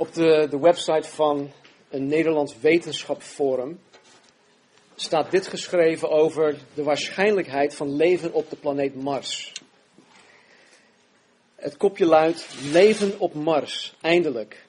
Op 0.00 0.14
de, 0.14 0.46
de 0.50 0.58
website 0.58 1.08
van 1.08 1.50
een 1.90 2.06
Nederlands 2.06 2.58
wetenschapsforum 2.60 3.80
staat 4.94 5.30
dit 5.30 5.46
geschreven 5.46 6.10
over 6.10 6.56
de 6.74 6.82
waarschijnlijkheid 6.82 7.74
van 7.74 7.96
leven 7.96 8.32
op 8.32 8.50
de 8.50 8.56
planeet 8.56 8.94
Mars. 8.94 9.52
Het 11.54 11.76
kopje 11.76 12.06
luidt: 12.06 12.46
Leven 12.72 13.18
op 13.18 13.34
Mars, 13.34 13.94
eindelijk. 14.00 14.66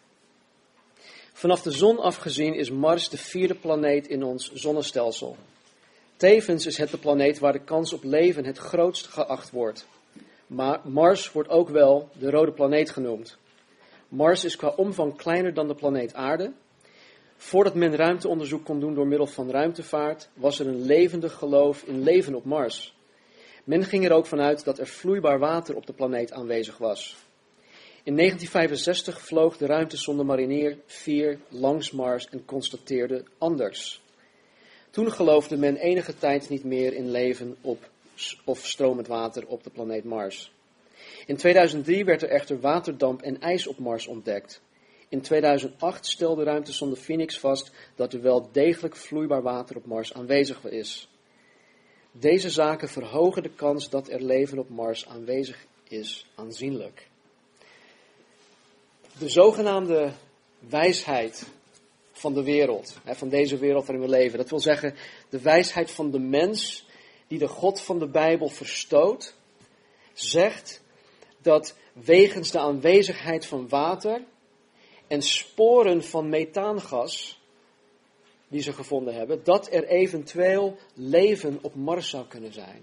Vanaf 1.33 1.61
de 1.61 1.71
zon 1.71 1.99
afgezien 1.99 2.53
is 2.53 2.71
Mars 2.71 3.09
de 3.09 3.17
vierde 3.17 3.55
planeet 3.55 4.07
in 4.07 4.23
ons 4.23 4.51
zonnestelsel. 4.53 5.35
Tevens 6.15 6.65
is 6.65 6.77
het 6.77 6.89
de 6.89 6.97
planeet 6.97 7.39
waar 7.39 7.53
de 7.53 7.63
kans 7.63 7.93
op 7.93 8.03
leven 8.03 8.45
het 8.45 8.57
grootst 8.57 9.07
geacht 9.07 9.51
wordt. 9.51 9.85
Maar 10.47 10.79
Mars 10.83 11.31
wordt 11.31 11.49
ook 11.49 11.69
wel 11.69 12.09
de 12.13 12.29
rode 12.29 12.51
planeet 12.51 12.89
genoemd. 12.89 13.39
Mars 14.11 14.43
is 14.43 14.55
qua 14.55 14.73
omvang 14.75 15.15
kleiner 15.15 15.53
dan 15.53 15.67
de 15.67 15.75
planeet 15.75 16.13
Aarde. 16.13 16.53
Voordat 17.37 17.75
men 17.75 17.95
ruimteonderzoek 17.95 18.65
kon 18.65 18.79
doen 18.79 18.93
door 18.93 19.07
middel 19.07 19.27
van 19.27 19.49
ruimtevaart, 19.49 20.29
was 20.33 20.59
er 20.59 20.67
een 20.67 20.81
levendig 20.81 21.33
geloof 21.33 21.83
in 21.83 22.03
leven 22.03 22.35
op 22.35 22.45
Mars. 22.45 22.95
Men 23.63 23.83
ging 23.83 24.05
er 24.05 24.11
ook 24.11 24.25
vanuit 24.25 24.63
dat 24.63 24.79
er 24.79 24.87
vloeibaar 24.87 25.39
water 25.39 25.75
op 25.75 25.85
de 25.85 25.93
planeet 25.93 26.31
aanwezig 26.31 26.77
was. 26.77 27.15
In 28.03 28.15
1965 28.15 29.21
vloog 29.21 29.57
de 29.57 29.65
ruimtesonde 29.65 30.23
Mariner 30.23 30.77
4 30.85 31.39
langs 31.49 31.91
Mars 31.91 32.29
en 32.29 32.45
constateerde 32.45 33.23
anders. 33.37 34.01
Toen 34.89 35.11
geloofde 35.11 35.57
men 35.57 35.75
enige 35.75 36.17
tijd 36.17 36.49
niet 36.49 36.63
meer 36.63 36.93
in 36.93 37.11
leven 37.11 37.55
op 37.61 37.89
of 38.45 38.65
stromend 38.65 39.07
water 39.07 39.47
op 39.47 39.63
de 39.63 39.69
planeet 39.69 40.03
Mars. 40.03 40.51
In 41.31 41.37
2003 41.37 42.05
werd 42.05 42.21
er 42.21 42.29
echter 42.29 42.59
waterdamp 42.59 43.21
en 43.21 43.41
ijs 43.41 43.67
op 43.67 43.79
Mars 43.79 44.07
ontdekt. 44.07 44.61
In 45.09 45.21
2008 45.21 46.05
stelde 46.05 46.43
ruimtesonde 46.43 46.95
Phoenix 46.95 47.39
vast 47.39 47.71
dat 47.95 48.13
er 48.13 48.21
wel 48.21 48.49
degelijk 48.51 48.95
vloeibaar 48.95 49.41
water 49.41 49.75
op 49.75 49.85
Mars 49.85 50.13
aanwezig 50.13 50.65
is. 50.65 51.09
Deze 52.11 52.49
zaken 52.49 52.89
verhogen 52.89 53.43
de 53.43 53.49
kans 53.49 53.89
dat 53.89 54.09
er 54.09 54.23
leven 54.23 54.59
op 54.59 54.69
Mars 54.69 55.07
aanwezig 55.07 55.65
is 55.87 56.27
aanzienlijk. 56.35 57.07
De 59.17 59.29
zogenaamde 59.29 60.11
wijsheid 60.59 61.47
van 62.11 62.33
de 62.33 62.43
wereld, 62.43 62.97
van 63.05 63.29
deze 63.29 63.57
wereld 63.57 63.85
waarin 63.85 64.05
we 64.05 64.11
leven, 64.11 64.37
dat 64.37 64.49
wil 64.49 64.59
zeggen 64.59 64.95
de 65.29 65.41
wijsheid 65.41 65.91
van 65.91 66.11
de 66.11 66.19
mens 66.19 66.85
die 67.27 67.39
de 67.39 67.47
God 67.47 67.81
van 67.81 67.99
de 67.99 68.07
Bijbel 68.07 68.47
verstoot, 68.47 69.35
zegt 70.13 70.81
dat 71.41 71.75
wegens 71.93 72.51
de 72.51 72.59
aanwezigheid 72.59 73.45
van 73.45 73.69
water 73.69 74.23
en 75.07 75.21
sporen 75.21 76.03
van 76.03 76.29
methaangas 76.29 77.39
die 78.47 78.61
ze 78.61 78.73
gevonden 78.73 79.13
hebben, 79.13 79.43
dat 79.43 79.71
er 79.71 79.87
eventueel 79.87 80.77
leven 80.93 81.59
op 81.61 81.75
Mars 81.75 82.09
zou 82.09 82.27
kunnen 82.27 82.53
zijn. 82.53 82.81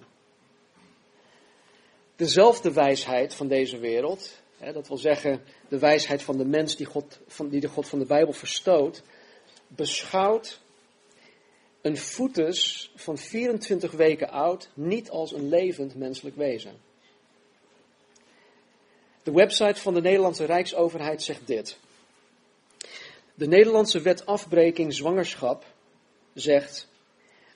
Dezelfde 2.17 2.73
wijsheid 2.73 3.35
van 3.35 3.49
deze 3.49 3.79
wereld, 3.79 4.41
hè, 4.59 4.73
dat 4.73 4.89
wil 4.89 4.97
zeggen 4.97 5.43
de 5.69 5.79
wijsheid 5.79 6.23
van 6.23 6.37
de 6.37 6.45
mens 6.45 6.77
die, 6.77 6.87
God, 6.87 7.19
van, 7.27 7.49
die 7.49 7.61
de 7.61 7.69
God 7.69 7.89
van 7.89 7.99
de 7.99 8.07
Bijbel 8.07 8.33
verstoot, 8.33 9.03
beschouwt 9.67 10.61
een 11.81 11.97
foetus 11.97 12.91
van 12.95 13.19
24 13.19 13.93
weken 13.93 14.31
oud 14.31 14.71
niet 14.75 15.11
als 15.11 15.33
een 15.33 15.49
levend 15.49 15.95
menselijk 15.95 16.37
wezen. 16.37 16.88
De 19.29 19.35
website 19.35 19.81
van 19.81 19.95
de 19.95 20.01
Nederlandse 20.01 20.45
Rijksoverheid 20.45 21.23
zegt 21.23 21.47
dit. 21.47 21.79
De 23.35 23.47
Nederlandse 23.47 24.01
wet 24.01 24.27
afbreking 24.27 24.95
zwangerschap 24.95 25.65
zegt: 26.35 26.89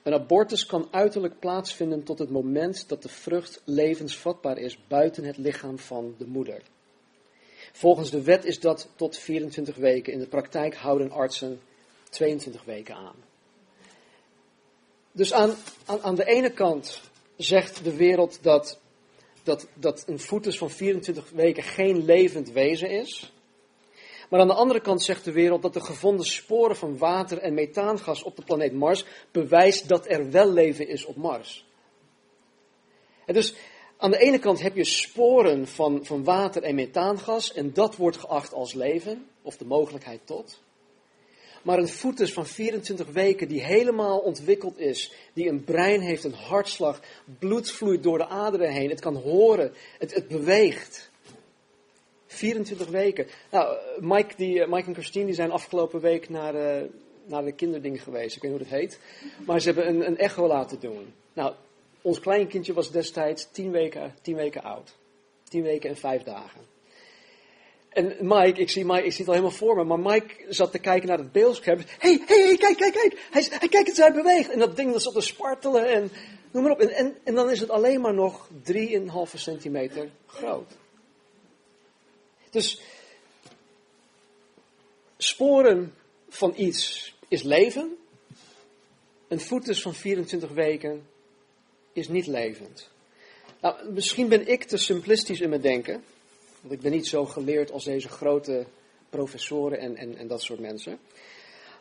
een 0.03 0.13
abortus 0.13 0.65
kan 0.65 0.87
uiterlijk 0.91 1.39
plaatsvinden 1.39 2.03
tot 2.03 2.19
het 2.19 2.29
moment 2.29 2.89
dat 2.89 3.01
de 3.01 3.09
vrucht 3.09 3.61
levensvatbaar 3.63 4.57
is 4.57 4.77
buiten 4.87 5.23
het 5.23 5.37
lichaam 5.37 5.79
van 5.79 6.15
de 6.17 6.25
moeder. 6.25 6.61
Volgens 7.71 8.09
de 8.09 8.21
wet 8.21 8.45
is 8.45 8.59
dat 8.59 8.87
tot 8.95 9.17
24 9.17 9.75
weken. 9.75 10.13
In 10.13 10.19
de 10.19 10.27
praktijk 10.27 10.75
houden 10.75 11.11
artsen 11.11 11.61
22 12.09 12.63
weken 12.63 12.95
aan. 12.95 13.15
Dus 15.11 15.33
aan, 15.33 15.55
aan, 15.85 16.01
aan 16.01 16.15
de 16.15 16.25
ene 16.25 16.51
kant 16.51 17.01
zegt 17.35 17.83
de 17.83 17.95
wereld 17.95 18.39
dat, 18.41 18.79
dat, 19.43 19.67
dat 19.73 20.03
een 20.07 20.19
foetus 20.19 20.57
van 20.57 20.69
24 20.69 21.29
weken 21.29 21.63
geen 21.63 22.05
levend 22.05 22.51
wezen 22.51 22.89
is. 22.89 23.33
Maar 24.29 24.39
aan 24.39 24.47
de 24.47 24.53
andere 24.53 24.81
kant 24.81 25.03
zegt 25.03 25.25
de 25.25 25.31
wereld 25.31 25.61
dat 25.61 25.73
de 25.73 25.81
gevonden 25.81 26.25
sporen 26.25 26.75
van 26.75 26.97
water 26.97 27.37
en 27.37 27.53
methaangas 27.53 28.23
op 28.23 28.35
de 28.35 28.43
planeet 28.43 28.73
Mars 28.73 29.05
bewijst 29.31 29.87
dat 29.87 30.09
er 30.09 30.31
wel 30.31 30.51
leven 30.51 30.87
is 30.87 31.05
op 31.05 31.15
Mars. 31.15 31.65
En 33.25 33.33
dus 33.33 33.55
aan 33.97 34.11
de 34.11 34.17
ene 34.17 34.39
kant 34.39 34.61
heb 34.61 34.75
je 34.75 34.83
sporen 34.83 35.67
van, 35.67 36.05
van 36.05 36.23
water 36.23 36.63
en 36.63 36.75
methaangas 36.75 37.53
en 37.53 37.73
dat 37.73 37.95
wordt 37.95 38.17
geacht 38.17 38.53
als 38.53 38.73
leven, 38.73 39.27
of 39.41 39.57
de 39.57 39.65
mogelijkheid 39.65 40.21
tot. 40.25 40.62
Maar 41.63 41.77
een 41.77 41.87
foetus 41.87 42.33
van 42.33 42.45
24 42.45 43.07
weken 43.11 43.47
die 43.47 43.61
helemaal 43.61 44.19
ontwikkeld 44.19 44.77
is, 44.77 45.13
die 45.33 45.49
een 45.49 45.63
brein 45.63 46.01
heeft, 46.01 46.23
een 46.23 46.33
hartslag, 46.33 47.01
bloed 47.39 47.71
vloeit 47.71 48.03
door 48.03 48.17
de 48.17 48.27
aderen 48.27 48.71
heen, 48.71 48.89
het 48.89 48.99
kan 48.99 49.15
horen, 49.15 49.73
het, 49.99 50.13
het 50.13 50.27
beweegt. 50.27 51.11
24 52.27 52.87
weken. 52.87 53.27
Nou, 53.51 53.77
Mike, 53.99 54.35
die, 54.35 54.61
eh, 54.61 54.69
Mike 54.69 54.87
en 54.87 54.93
Christine 54.93 55.25
die 55.25 55.35
zijn 55.35 55.51
afgelopen 55.51 55.99
week 55.99 56.29
naar, 56.29 56.55
uh, 56.55 56.89
naar 57.25 57.43
de 57.43 57.51
kinderding 57.51 58.03
geweest. 58.03 58.35
Ik 58.35 58.41
weet 58.41 58.51
niet 58.51 58.59
hoe 58.59 58.69
dat 58.69 58.79
heet. 58.79 58.99
Maar 59.45 59.59
ze 59.59 59.65
hebben 59.71 59.87
een, 59.87 60.07
een 60.07 60.17
echo 60.17 60.47
laten 60.47 60.79
doen. 60.79 61.13
Nou, 61.33 61.53
ons 62.01 62.19
kleinkindje 62.19 62.73
was 62.73 62.91
destijds 62.91 63.47
10 63.51 63.71
weken, 63.71 64.15
10 64.21 64.35
weken 64.35 64.63
oud. 64.63 64.95
10 65.43 65.63
weken 65.63 65.89
en 65.89 65.97
5 65.97 66.23
dagen. 66.23 66.72
En 67.93 68.15
Mike, 68.19 68.59
ik 68.59 68.69
zie, 68.69 68.85
Mike, 68.85 69.05
ik 69.05 69.11
zie 69.11 69.19
het 69.19 69.27
al 69.27 69.33
helemaal 69.33 69.57
voor 69.57 69.75
me, 69.75 69.83
maar 69.83 69.99
Mike 69.99 70.45
zat 70.49 70.71
te 70.71 70.79
kijken 70.79 71.07
naar 71.07 71.17
het 71.17 71.31
beeldscherm. 71.31 71.77
Hé, 71.77 71.85
hey, 71.97 72.23
hé, 72.25 72.43
hey, 72.43 72.57
kijk, 72.57 72.77
kijk, 72.77 72.93
kijk. 72.93 73.27
Hij, 73.31 73.47
hij 73.49 73.69
kijkt 73.69 73.87
het, 73.87 73.97
hij 73.97 74.13
beweegt. 74.13 74.49
En 74.49 74.59
dat 74.59 74.75
ding 74.75 74.91
dat 74.91 75.01
zat 75.01 75.13
te 75.13 75.21
spartelen 75.21 75.91
en 75.91 76.11
noem 76.51 76.63
maar 76.63 76.71
op. 76.71 76.79
En, 76.79 76.89
en, 76.89 77.17
en 77.23 77.35
dan 77.35 77.49
is 77.49 77.59
het 77.59 77.69
alleen 77.69 78.01
maar 78.01 78.13
nog 78.13 78.49
3,5 78.71 78.73
centimeter 79.33 80.09
groot. 80.25 80.71
Dus 82.49 82.81
sporen 85.17 85.93
van 86.29 86.53
iets 86.55 87.13
is 87.27 87.43
leven. 87.43 87.97
Een 89.27 89.39
foetus 89.39 89.81
van 89.81 89.93
24 89.93 90.49
weken 90.49 91.07
is 91.93 92.07
niet 92.07 92.27
levend. 92.27 92.89
Nou, 93.61 93.91
misschien 93.91 94.27
ben 94.27 94.47
ik 94.47 94.63
te 94.63 94.77
simplistisch 94.77 95.41
in 95.41 95.49
mijn 95.49 95.61
denken. 95.61 96.03
Want 96.63 96.75
ik 96.75 96.81
ben 96.81 96.91
niet 96.91 97.07
zo 97.07 97.25
geleerd 97.25 97.71
als 97.71 97.83
deze 97.83 98.09
grote 98.09 98.65
professoren 99.09 99.79
en, 99.79 99.95
en, 99.95 100.17
en 100.17 100.27
dat 100.27 100.41
soort 100.41 100.59
mensen. 100.59 100.99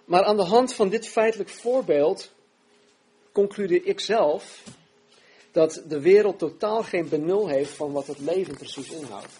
Maar 0.05 0.25
aan 0.25 0.37
de 0.37 0.45
hand 0.45 0.75
van 0.75 0.89
dit 0.89 1.09
feitelijk 1.09 1.49
voorbeeld 1.49 2.33
concludeer 3.33 3.87
ik 3.87 4.01
zelf 4.01 4.63
dat 5.53 5.83
de 5.89 6.01
wereld 6.01 6.39
totaal 6.39 6.83
geen 6.83 7.09
benul 7.09 7.49
heeft 7.49 7.71
van 7.71 7.93
wat 7.93 8.07
het 8.07 8.19
leven 8.19 8.57
precies 8.57 8.91
inhoudt. 8.91 9.33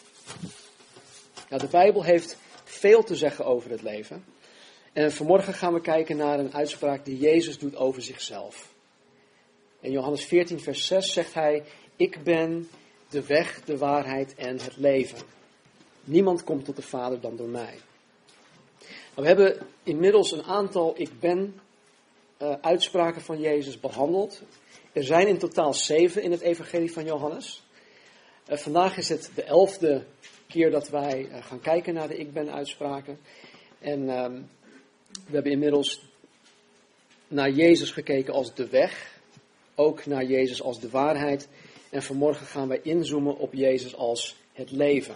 De 1.49 1.69
Bijbel 1.71 2.05
heeft 2.05 2.37
veel 2.65 3.03
te 3.03 3.17
zeggen 3.17 3.45
over 3.45 3.71
het 3.71 3.83
leven. 3.83 4.25
En 4.93 5.13
vanmorgen 5.13 5.55
gaan 5.55 5.73
we 5.73 5.81
kijken 5.81 6.17
naar 6.17 6.39
een 6.39 6.55
uitspraak 6.55 7.05
die 7.05 7.19
Jezus 7.19 7.59
doet 7.59 7.77
over 7.77 8.03
zichzelf. 8.03 8.75
In 9.81 9.91
Johannes 9.91 10.25
14, 10.25 10.61
vers 10.61 10.87
6 10.87 11.13
zegt 11.13 11.35
hij: 11.35 11.65
Ik 11.97 12.23
ben 12.25 12.69
de 13.13 13.27
weg, 13.27 13.65
de 13.65 13.79
waarheid 13.79 14.35
en 14.35 14.59
het 14.59 14.77
leven. 14.77 15.19
Niemand 16.05 16.45
komt 16.45 16.65
tot 16.65 16.77
de 16.77 16.83
Vader 16.83 17.21
dan 17.21 17.37
door 17.37 17.49
mij. 17.49 17.79
Nou, 19.15 19.15
we 19.15 19.27
hebben 19.27 19.67
inmiddels 19.83 20.33
een 20.33 20.43
aantal 20.43 20.95
ik 20.97 21.21
ben 21.21 21.61
uh, 22.43 22.55
uitspraken 22.61 23.23
van 23.23 23.41
Jezus 23.41 23.81
behandeld. 23.81 24.43
Er 24.93 25.05
zijn 25.05 25.27
in 25.27 25.39
totaal 25.39 25.75
zeven 25.75 26.23
in 26.23 26.31
het 26.31 26.41
Evangelie 26.41 26.93
van 26.93 27.05
Johannes. 27.05 27.63
Uh, 28.49 28.57
vandaag 28.57 28.97
is 28.97 29.09
het 29.09 29.31
de 29.35 29.43
elfde 29.43 30.05
keer 30.49 30.71
dat 30.71 30.89
wij 30.89 31.29
uh, 31.29 31.45
gaan 31.45 31.61
kijken 31.61 31.95
naar 31.95 32.09
de 32.09 32.17
ik 32.17 32.33
ben 32.33 32.53
uitspraken. 32.53 33.19
En 33.79 34.09
ehm, 34.09 34.41
we 35.13 35.33
hebben 35.33 35.53
inmiddels 35.53 36.03
naar 37.29 37.51
Jezus 37.51 37.91
gekeken 37.91 38.35
als 38.35 38.55
de 38.55 38.69
weg. 38.69 39.21
Ook 39.75 40.07
naar 40.07 40.25
Jezus 40.25 40.63
als 40.63 40.81
de 40.81 40.91
waarheid. 40.91 41.49
En 41.93 42.03
vanmorgen 42.03 42.47
gaan 42.47 42.69
wij 42.69 42.81
inzoomen 42.83 43.37
op 43.37 43.53
Jezus 43.53 43.95
als 43.95 44.37
het 44.53 44.71
leven. 44.71 45.15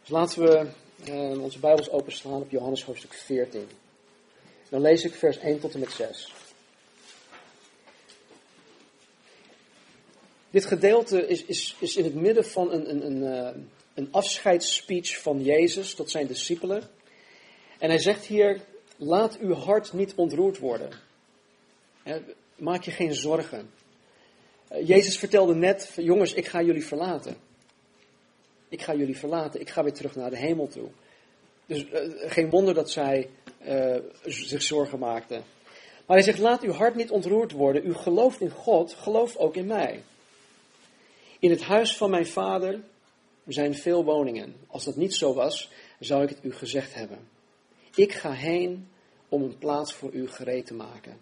Dus 0.00 0.08
laten 0.08 0.42
we 0.42 0.66
uh, 1.08 1.42
onze 1.42 1.58
Bijbels 1.58 1.90
openslaan 1.90 2.40
op 2.40 2.50
Johannes 2.50 2.84
hoofdstuk 2.84 3.12
14. 3.12 3.68
Dan 4.68 4.80
lees 4.80 5.04
ik 5.04 5.14
vers 5.14 5.38
1 5.38 5.60
tot 5.60 5.74
en 5.74 5.80
met 5.80 5.90
6. 5.90 6.32
Dit 10.50 10.64
gedeelte 10.64 11.26
is, 11.26 11.44
is, 11.44 11.76
is 11.78 11.96
in 11.96 12.04
het 12.04 12.14
midden 12.14 12.44
van 12.44 12.72
een, 12.72 12.90
een, 12.90 13.06
een, 13.06 13.22
uh, 13.22 13.62
een 13.94 14.08
afscheidsspeech 14.10 15.18
van 15.20 15.42
Jezus 15.42 15.94
tot 15.94 16.10
zijn 16.10 16.26
discipelen. 16.26 16.82
En 17.78 17.88
hij 17.88 17.98
zegt 17.98 18.24
hier, 18.24 18.60
laat 18.96 19.38
uw 19.38 19.54
hart 19.54 19.92
niet 19.92 20.14
ontroerd 20.14 20.58
worden. 20.58 20.90
Maak 22.54 22.82
je 22.82 22.90
geen 22.90 23.14
zorgen. 23.14 23.70
Eh, 24.68 24.88
Jezus 24.88 25.18
vertelde 25.18 25.54
net, 25.54 25.92
jongens, 25.96 26.34
ik 26.34 26.46
ga 26.46 26.62
jullie 26.62 26.86
verlaten. 26.86 27.36
Ik 28.68 28.82
ga 28.82 28.94
jullie 28.94 29.18
verlaten, 29.18 29.60
ik 29.60 29.70
ga 29.70 29.82
weer 29.82 29.92
terug 29.92 30.14
naar 30.14 30.30
de 30.30 30.36
hemel 30.36 30.68
toe. 30.68 30.88
Dus 31.66 31.84
uh, 31.84 32.30
geen 32.30 32.50
wonder 32.50 32.74
dat 32.74 32.90
zij 32.90 33.28
uh, 33.68 33.96
zich 34.24 34.62
zorgen 34.62 34.98
maakten. 34.98 35.44
Maar 36.06 36.16
hij 36.16 36.26
zegt, 36.26 36.38
laat 36.38 36.62
uw 36.62 36.72
hart 36.72 36.94
niet 36.94 37.10
ontroerd 37.10 37.52
worden. 37.52 37.86
U 37.86 37.94
gelooft 37.94 38.40
in 38.40 38.50
God, 38.50 38.92
geloof 38.92 39.36
ook 39.36 39.56
in 39.56 39.66
mij. 39.66 40.02
In 41.38 41.50
het 41.50 41.62
huis 41.62 41.96
van 41.96 42.10
mijn 42.10 42.26
vader 42.26 42.80
zijn 43.46 43.74
veel 43.74 44.04
woningen. 44.04 44.54
Als 44.66 44.84
dat 44.84 44.96
niet 44.96 45.14
zo 45.14 45.34
was, 45.34 45.70
zou 45.98 46.22
ik 46.22 46.28
het 46.28 46.38
u 46.42 46.52
gezegd 46.52 46.94
hebben. 46.94 47.18
Ik 47.94 48.12
ga 48.12 48.32
heen 48.32 48.88
om 49.28 49.42
een 49.42 49.58
plaats 49.58 49.92
voor 49.92 50.12
u 50.12 50.28
gereed 50.28 50.66
te 50.66 50.74
maken. 50.74 51.20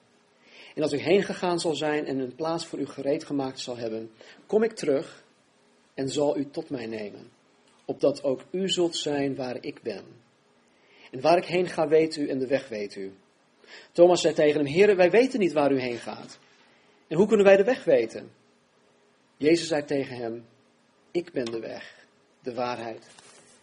En 0.75 0.83
als 0.83 0.93
ik 0.93 1.01
heen 1.01 1.23
gegaan 1.23 1.61
zal 1.61 1.75
zijn 1.75 2.07
en 2.07 2.19
een 2.19 2.35
plaats 2.35 2.67
voor 2.67 2.79
u 2.79 2.87
gereed 2.87 3.25
gemaakt 3.25 3.61
zal 3.61 3.77
hebben, 3.77 4.11
kom 4.47 4.63
ik 4.63 4.73
terug 4.73 5.25
en 5.95 6.09
zal 6.09 6.37
u 6.37 6.51
tot 6.51 6.71
mij 6.71 6.87
nemen, 6.87 7.31
opdat 7.85 8.23
ook 8.23 8.41
u 8.51 8.69
zult 8.69 8.97
zijn 8.97 9.37
waar 9.37 9.57
ik 9.61 9.83
ben. 9.83 10.05
En 11.11 11.21
waar 11.21 11.37
ik 11.37 11.45
heen 11.45 11.69
ga, 11.69 11.89
weet 11.89 12.17
u 12.17 12.29
en 12.29 12.39
de 12.39 12.47
weg 12.47 12.69
weet 12.69 12.97
u. 12.97 13.13
Thomas 13.93 14.21
zei 14.21 14.35
tegen 14.35 14.61
hem, 14.61 14.73
Heer, 14.73 14.97
wij 14.97 15.11
weten 15.11 15.39
niet 15.39 15.53
waar 15.53 15.73
u 15.73 15.81
heen 15.81 15.99
gaat. 15.99 16.39
En 17.09 17.17
hoe 17.17 17.27
kunnen 17.27 17.47
wij 17.47 17.57
de 17.57 17.65
weg 17.65 17.85
weten? 17.85 18.31
Jezus 19.37 19.69
zei 19.69 19.85
tegen 19.85 20.17
hem, 20.17 20.47
ik 21.11 21.33
ben 21.33 21.45
de 21.45 21.61
weg, 21.61 22.07
de 22.43 22.55
waarheid 22.55 23.07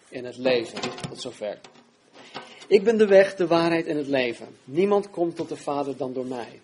en 0.09 0.25
het 0.25 0.37
leven. 0.37 0.81
Tot 1.09 1.21
zover. 1.21 1.59
Ik 2.67 2.83
ben 2.83 2.97
de 2.97 3.07
weg, 3.07 3.35
de 3.35 3.47
waarheid 3.47 3.85
en 3.85 3.97
het 3.97 4.07
leven. 4.07 4.47
Niemand 4.63 5.09
komt 5.09 5.35
tot 5.35 5.49
de 5.49 5.57
Vader 5.57 5.97
dan 5.97 6.13
door 6.13 6.25
mij. 6.25 6.61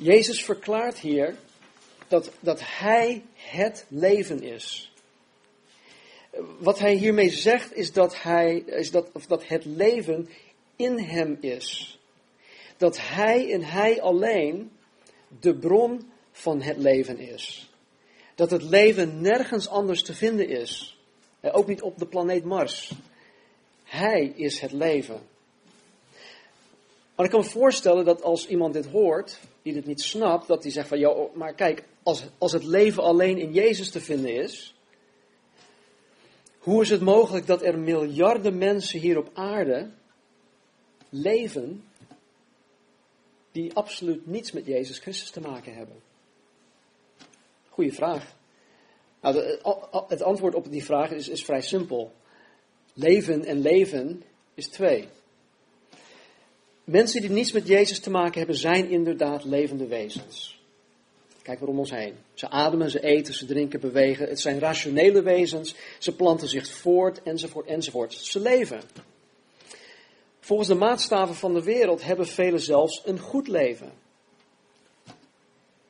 Jezus 0.00 0.44
verklaart 0.44 0.98
hier 0.98 1.36
dat, 2.08 2.30
dat 2.40 2.60
Hij 2.62 3.22
het 3.34 3.86
leven 3.88 4.42
is. 4.42 4.92
Wat 6.58 6.78
Hij 6.78 6.94
hiermee 6.94 7.30
zegt 7.30 7.76
is 7.76 7.92
dat, 7.92 8.22
hij, 8.22 8.56
is 8.56 8.90
dat, 8.90 9.10
of 9.12 9.26
dat 9.26 9.48
het 9.48 9.64
leven 9.64 10.28
in 10.76 10.98
Hem 10.98 11.38
is. 11.40 11.98
Dat 12.76 12.98
Hij 13.00 13.52
en 13.52 13.62
Hij 13.62 14.02
alleen 14.02 14.70
de 15.40 15.54
bron 15.54 16.10
van 16.32 16.62
het 16.62 16.76
leven 16.76 17.18
is. 17.18 17.70
Dat 18.34 18.50
het 18.50 18.62
leven 18.62 19.20
nergens 19.20 19.68
anders 19.68 20.02
te 20.02 20.14
vinden 20.14 20.48
is. 20.48 20.98
Ook 21.42 21.66
niet 21.66 21.82
op 21.82 21.98
de 21.98 22.06
planeet 22.06 22.44
Mars. 22.44 22.92
Hij 23.84 24.32
is 24.36 24.60
het 24.60 24.72
leven. 24.72 25.20
Maar 27.20 27.28
ik 27.28 27.34
kan 27.34 27.44
me 27.44 27.50
voorstellen 27.50 28.04
dat 28.04 28.22
als 28.22 28.46
iemand 28.46 28.72
dit 28.72 28.86
hoort, 28.86 29.40
die 29.62 29.72
dit 29.72 29.86
niet 29.86 30.00
snapt, 30.00 30.46
dat 30.46 30.62
hij 30.62 30.72
zegt 30.72 30.88
van, 30.88 30.98
ja, 30.98 31.14
maar 31.34 31.54
kijk, 31.54 31.84
als, 32.02 32.24
als 32.38 32.52
het 32.52 32.64
leven 32.64 33.02
alleen 33.02 33.38
in 33.38 33.52
Jezus 33.52 33.90
te 33.90 34.00
vinden 34.00 34.34
is, 34.34 34.74
hoe 36.58 36.82
is 36.82 36.90
het 36.90 37.00
mogelijk 37.00 37.46
dat 37.46 37.62
er 37.62 37.78
miljarden 37.78 38.58
mensen 38.58 39.00
hier 39.00 39.18
op 39.18 39.30
aarde 39.32 39.90
leven 41.08 41.84
die 43.52 43.74
absoluut 43.74 44.26
niets 44.26 44.52
met 44.52 44.66
Jezus 44.66 44.98
Christus 44.98 45.30
te 45.30 45.40
maken 45.40 45.74
hebben? 45.74 46.02
Goeie 47.68 47.92
vraag. 47.92 48.36
Nou, 49.20 49.58
het 50.08 50.22
antwoord 50.22 50.54
op 50.54 50.70
die 50.70 50.84
vraag 50.84 51.10
is, 51.10 51.28
is 51.28 51.44
vrij 51.44 51.62
simpel. 51.62 52.12
Leven 52.92 53.44
en 53.44 53.60
leven 53.60 54.22
is 54.54 54.68
twee. 54.68 55.08
Mensen 56.90 57.20
die 57.20 57.30
niets 57.30 57.52
met 57.52 57.66
Jezus 57.66 58.00
te 58.00 58.10
maken 58.10 58.38
hebben, 58.38 58.56
zijn 58.56 58.88
inderdaad 58.88 59.44
levende 59.44 59.86
wezens. 59.86 60.60
Kijk 61.42 61.60
maar 61.60 61.68
om 61.68 61.78
ons 61.78 61.90
heen. 61.90 62.14
Ze 62.34 62.48
ademen, 62.48 62.90
ze 62.90 63.02
eten, 63.02 63.34
ze 63.34 63.46
drinken, 63.46 63.80
bewegen. 63.80 64.28
Het 64.28 64.40
zijn 64.40 64.58
rationele 64.58 65.22
wezens. 65.22 65.74
Ze 65.98 66.14
planten 66.14 66.48
zich 66.48 66.68
voort, 66.68 67.22
enzovoort, 67.22 67.66
enzovoort. 67.66 68.14
Ze 68.14 68.40
leven. 68.40 68.80
Volgens 70.40 70.68
de 70.68 70.74
maatstaven 70.74 71.34
van 71.34 71.54
de 71.54 71.62
wereld 71.62 72.02
hebben 72.02 72.26
velen 72.26 72.60
zelfs 72.60 73.02
een 73.04 73.18
goed 73.18 73.48
leven. 73.48 73.92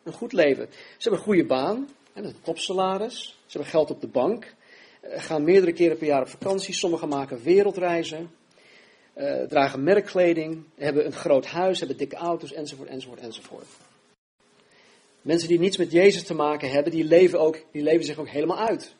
Een 0.02 0.12
goed 0.12 0.32
leven. 0.32 0.68
Ze 0.72 0.78
hebben 0.98 1.18
een 1.18 1.26
goede 1.26 1.44
baan, 1.44 1.88
een 2.12 2.34
topsalaris. 2.42 3.38
Ze 3.46 3.52
hebben 3.52 3.70
geld 3.70 3.90
op 3.90 4.00
de 4.00 4.08
bank. 4.08 4.54
Eh, 5.00 5.22
gaan 5.22 5.44
meerdere 5.44 5.72
keren 5.72 5.96
per 5.96 6.06
jaar 6.06 6.22
op 6.22 6.28
vakantie. 6.28 6.74
Sommigen 6.74 7.08
maken 7.08 7.42
wereldreizen 7.42 8.30
uh, 9.16 9.42
dragen 9.42 9.82
merkkleding, 9.82 10.64
hebben 10.74 11.06
een 11.06 11.12
groot 11.12 11.46
huis, 11.46 11.78
hebben 11.78 11.96
dikke 11.96 12.16
auto's, 12.16 12.52
enzovoort, 12.52 12.88
enzovoort, 12.88 13.20
enzovoort. 13.20 13.66
Mensen 15.22 15.48
die 15.48 15.58
niets 15.58 15.76
met 15.76 15.92
Jezus 15.92 16.22
te 16.22 16.34
maken 16.34 16.70
hebben, 16.70 16.92
die 16.92 17.04
leven, 17.04 17.40
ook, 17.40 17.64
die 17.72 17.82
leven 17.82 18.04
zich 18.04 18.18
ook 18.18 18.28
helemaal 18.28 18.58
uit. 18.58 18.94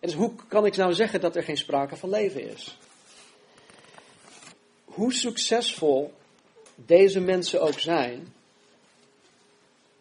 En 0.00 0.10
dus 0.10 0.14
hoe 0.14 0.32
kan 0.48 0.66
ik 0.66 0.76
nou 0.76 0.92
zeggen 0.92 1.20
dat 1.20 1.36
er 1.36 1.42
geen 1.42 1.56
sprake 1.56 1.96
van 1.96 2.10
leven 2.10 2.50
is? 2.50 2.78
Hoe 4.84 5.12
succesvol 5.12 6.12
deze 6.74 7.20
mensen 7.20 7.62
ook 7.62 7.78
zijn, 7.78 8.32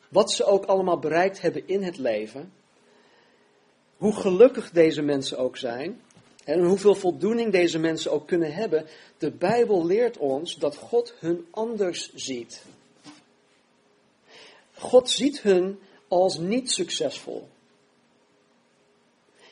wat 0.09 0.31
ze 0.31 0.45
ook 0.45 0.65
allemaal 0.65 0.99
bereikt 0.99 1.41
hebben 1.41 1.67
in 1.67 1.83
het 1.83 1.97
leven, 1.97 2.53
hoe 3.97 4.15
gelukkig 4.15 4.71
deze 4.71 5.01
mensen 5.01 5.37
ook 5.37 5.57
zijn, 5.57 6.01
en 6.43 6.65
hoeveel 6.65 6.95
voldoening 6.95 7.51
deze 7.51 7.79
mensen 7.79 8.11
ook 8.11 8.27
kunnen 8.27 8.53
hebben, 8.53 8.87
de 9.17 9.31
Bijbel 9.31 9.85
leert 9.85 10.17
ons 10.17 10.55
dat 10.55 10.75
God 10.75 11.13
hun 11.19 11.47
anders 11.51 12.13
ziet. 12.13 12.63
God 14.73 15.09
ziet 15.09 15.41
hun 15.41 15.79
als 16.07 16.37
niet 16.37 16.71
succesvol. 16.71 17.47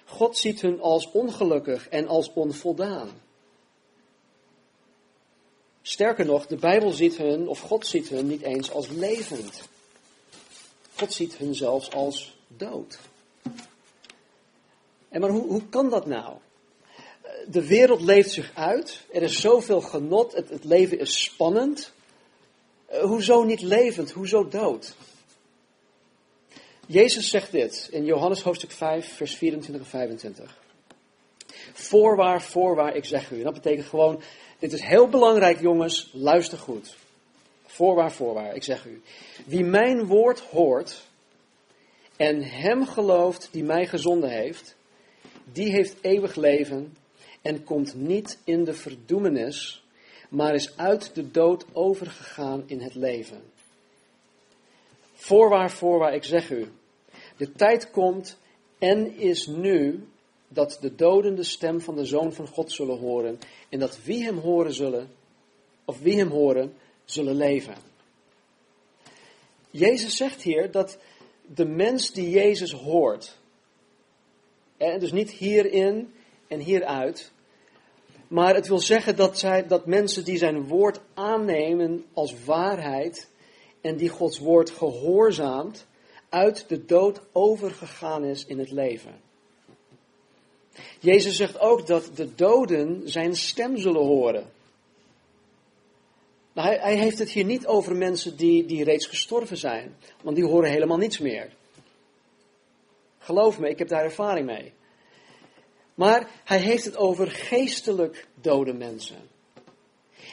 God 0.05 0.37
ziet 0.37 0.61
hun 0.61 0.81
als 0.81 1.11
ongelukkig 1.11 1.89
en 1.89 2.07
als 2.07 2.33
onvoldaan. 2.33 3.09
Sterker 5.81 6.25
nog, 6.25 6.47
de 6.47 6.55
Bijbel 6.55 6.91
ziet 6.91 7.17
hun, 7.17 7.47
of 7.47 7.59
God 7.59 7.87
ziet 7.87 8.09
hun 8.09 8.27
niet 8.27 8.41
eens 8.41 8.71
als 8.71 8.87
levend. 8.87 9.61
God 10.95 11.13
ziet 11.13 11.35
hun 11.35 11.55
zelfs 11.55 11.91
als 11.91 12.37
dood. 12.47 12.99
En 15.09 15.21
maar 15.21 15.29
hoe, 15.29 15.47
hoe 15.47 15.69
kan 15.69 15.89
dat 15.89 16.05
nou? 16.05 16.37
De 17.47 17.67
wereld 17.67 18.01
leeft 18.01 18.31
zich 18.31 18.51
uit. 18.53 19.01
Er 19.11 19.21
is 19.21 19.41
zoveel 19.41 19.81
genot. 19.81 20.33
Het, 20.33 20.49
het 20.49 20.63
leven 20.63 20.99
is 20.99 21.23
spannend. 21.23 21.91
Uh, 22.91 23.01
hoezo 23.01 23.43
niet 23.43 23.61
levend? 23.61 24.11
Hoezo 24.11 24.47
dood? 24.47 24.95
Jezus 26.85 27.29
zegt 27.29 27.51
dit 27.51 27.87
in 27.91 28.05
Johannes 28.05 28.41
hoofdstuk 28.41 28.71
5, 28.71 29.15
vers 29.15 29.35
24 29.35 29.83
en 29.83 29.89
25. 29.89 30.59
Voorwaar, 31.73 32.41
voorwaar, 32.41 32.95
ik 32.95 33.05
zeg 33.05 33.31
u. 33.31 33.37
En 33.37 33.43
dat 33.43 33.53
betekent 33.53 33.85
gewoon, 33.85 34.21
dit 34.59 34.73
is 34.73 34.81
heel 34.81 35.07
belangrijk 35.07 35.59
jongens, 35.59 36.09
luister 36.13 36.57
goed. 36.57 36.95
Voorwaar, 37.65 38.11
voorwaar, 38.11 38.55
ik 38.55 38.63
zeg 38.63 38.85
u. 38.85 39.01
Wie 39.45 39.63
mijn 39.63 40.05
woord 40.05 40.39
hoort 40.39 41.01
en 42.15 42.43
hem 42.43 42.87
gelooft 42.87 43.49
die 43.51 43.63
mij 43.63 43.87
gezonden 43.87 44.29
heeft, 44.29 44.75
die 45.43 45.71
heeft 45.71 45.95
eeuwig 46.01 46.35
leven 46.35 46.95
en 47.41 47.63
komt 47.63 47.95
niet 47.95 48.37
in 48.43 48.63
de 48.63 48.73
verdoemenis, 48.73 49.83
maar 50.29 50.53
is 50.53 50.77
uit 50.77 51.15
de 51.15 51.31
dood 51.31 51.65
overgegaan 51.73 52.63
in 52.65 52.81
het 52.81 52.95
leven. 52.95 53.41
Voorwaar, 55.13 55.71
voorwaar, 55.71 56.13
ik 56.13 56.23
zeg 56.23 56.49
u, 56.49 56.67
de 57.37 57.51
tijd 57.51 57.91
komt 57.91 58.37
en 58.79 59.17
is 59.17 59.47
nu 59.47 60.07
dat 60.47 60.77
de 60.81 60.95
doden 60.95 61.35
de 61.35 61.43
stem 61.43 61.81
van 61.81 61.95
de 61.95 62.05
Zoon 62.05 62.33
van 62.33 62.47
God 62.47 62.71
zullen 62.71 62.97
horen 62.97 63.39
en 63.69 63.79
dat 63.79 64.03
wie 64.03 64.23
hem 64.23 64.37
horen 64.37 64.73
zullen, 64.73 65.09
of 65.85 65.99
wie 65.99 66.17
hem 66.17 66.29
horen, 66.29 66.73
zullen 67.05 67.35
leven. 67.35 67.75
Jezus 69.69 70.15
zegt 70.15 70.41
hier 70.41 70.71
dat 70.71 70.97
de 71.41 71.65
mens 71.65 72.11
die 72.11 72.29
Jezus 72.29 72.71
hoort, 72.71 73.37
en 74.77 74.99
dus 74.99 75.11
niet 75.11 75.31
hierin 75.31 76.13
en 76.47 76.59
hieruit. 76.59 77.30
Maar 78.31 78.55
het 78.55 78.67
wil 78.67 78.79
zeggen 78.79 79.15
dat, 79.15 79.39
zij, 79.39 79.67
dat 79.67 79.85
mensen 79.85 80.23
die 80.23 80.37
zijn 80.37 80.67
woord 80.67 80.99
aannemen 81.13 82.05
als 82.13 82.43
waarheid 82.45 83.27
en 83.81 83.97
die 83.97 84.09
Gods 84.09 84.39
woord 84.39 84.69
gehoorzaamt, 84.69 85.87
uit 86.29 86.69
de 86.69 86.85
dood 86.85 87.21
overgegaan 87.31 88.23
is 88.23 88.45
in 88.45 88.59
het 88.59 88.71
leven. 88.71 89.21
Jezus 90.99 91.35
zegt 91.35 91.59
ook 91.59 91.87
dat 91.87 92.11
de 92.15 92.35
doden 92.35 93.09
zijn 93.09 93.35
stem 93.35 93.77
zullen 93.77 94.05
horen. 94.05 94.51
Nou, 96.53 96.67
hij, 96.67 96.77
hij, 96.77 96.97
heeft 96.97 97.19
het 97.19 97.29
hier 97.29 97.45
niet 97.45 97.67
over 97.67 97.95
mensen 97.95 98.37
die, 98.37 98.65
die 98.65 98.83
reeds 98.83 99.05
gestorven 99.05 99.57
zijn, 99.57 99.95
want 100.21 100.35
die 100.35 100.45
horen 100.45 100.69
helemaal 100.69 100.97
niets 100.97 101.19
meer. 101.19 101.49
Geloof 103.17 103.59
me, 103.59 103.69
ik 103.69 103.79
heb 103.79 103.87
daar 103.87 104.03
ervaring 104.03 104.45
mee. 104.45 104.73
Maar 106.01 106.29
hij 106.43 106.59
heeft 106.59 106.85
het 106.85 106.97
over 106.97 107.31
geestelijk 107.31 108.27
dode 108.41 108.73
mensen. 108.73 109.17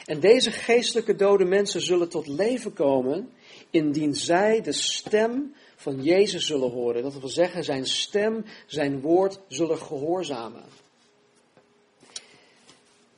En 0.05 0.19
deze 0.19 0.51
geestelijke 0.51 1.15
dode 1.15 1.45
mensen 1.45 1.81
zullen 1.81 2.09
tot 2.09 2.27
leven 2.27 2.73
komen 2.73 3.31
indien 3.69 4.15
zij 4.15 4.61
de 4.61 4.71
stem 4.71 5.55
van 5.75 6.03
Jezus 6.03 6.45
zullen 6.45 6.71
horen. 6.71 7.03
Dat 7.03 7.19
wil 7.19 7.29
zeggen, 7.29 7.63
zijn 7.63 7.85
stem, 7.85 8.45
zijn 8.65 9.01
woord 9.01 9.39
zullen 9.47 9.77
gehoorzamen. 9.77 10.63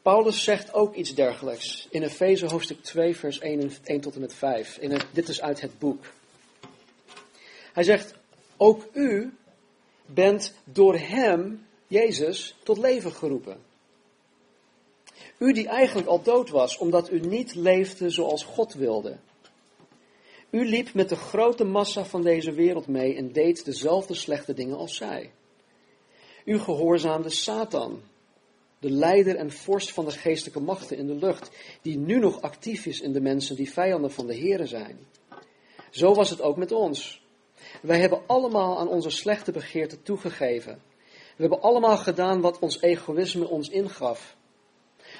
Paulus 0.01 0.43
zegt 0.43 0.73
ook 0.73 0.95
iets 0.95 1.13
dergelijks 1.13 1.87
in 1.89 2.03
Efeze 2.03 2.45
hoofdstuk 2.45 2.83
2, 2.83 3.15
vers 3.15 3.39
1, 3.39 3.71
1 3.83 4.01
tot 4.01 4.15
en 4.15 4.21
met 4.21 4.33
5. 4.33 4.77
In 4.77 4.91
het, 4.91 5.05
dit 5.11 5.27
is 5.27 5.41
uit 5.41 5.61
het 5.61 5.79
boek. 5.79 6.05
Hij 7.73 7.83
zegt, 7.83 8.13
ook 8.57 8.87
u 8.93 9.33
bent 10.05 10.53
door 10.63 10.97
hem, 10.97 11.69
Jezus, 11.91 12.55
tot 12.63 12.77
leven 12.77 13.11
geroepen. 13.11 13.57
U 15.37 15.53
die 15.53 15.67
eigenlijk 15.67 16.07
al 16.07 16.21
dood 16.21 16.49
was, 16.49 16.77
omdat 16.77 17.11
u 17.11 17.19
niet 17.19 17.55
leefde 17.55 18.09
zoals 18.09 18.43
God 18.43 18.73
wilde. 18.73 19.17
U 20.49 20.65
liep 20.65 20.93
met 20.93 21.09
de 21.09 21.15
grote 21.15 21.63
massa 21.63 22.05
van 22.05 22.23
deze 22.23 22.51
wereld 22.51 22.87
mee 22.87 23.15
en 23.15 23.31
deed 23.31 23.65
dezelfde 23.65 24.13
slechte 24.13 24.53
dingen 24.53 24.77
als 24.77 24.95
zij. 24.95 25.31
U 26.45 26.59
gehoorzaamde 26.59 27.29
Satan, 27.29 28.01
de 28.79 28.89
leider 28.89 29.35
en 29.35 29.51
vorst 29.51 29.91
van 29.91 30.05
de 30.05 30.11
geestelijke 30.11 30.59
machten 30.59 30.97
in 30.97 31.07
de 31.07 31.15
lucht, 31.15 31.49
die 31.81 31.97
nu 31.97 32.19
nog 32.19 32.41
actief 32.41 32.85
is 32.85 33.01
in 33.01 33.13
de 33.13 33.21
mensen 33.21 33.55
die 33.55 33.71
vijanden 33.71 34.11
van 34.11 34.27
de 34.27 34.37
Here 34.37 34.65
zijn. 34.65 34.99
Zo 35.89 36.13
was 36.13 36.29
het 36.29 36.41
ook 36.41 36.57
met 36.57 36.71
ons. 36.71 37.21
Wij 37.81 37.99
hebben 37.99 38.21
allemaal 38.27 38.79
aan 38.79 38.87
onze 38.87 39.09
slechte 39.09 39.51
begeerten 39.51 40.03
toegegeven. 40.03 40.90
We 41.41 41.47
hebben 41.47 41.69
allemaal 41.69 41.97
gedaan 41.97 42.41
wat 42.41 42.59
ons 42.59 42.81
egoïsme 42.81 43.47
ons 43.47 43.69
ingaf. 43.69 44.35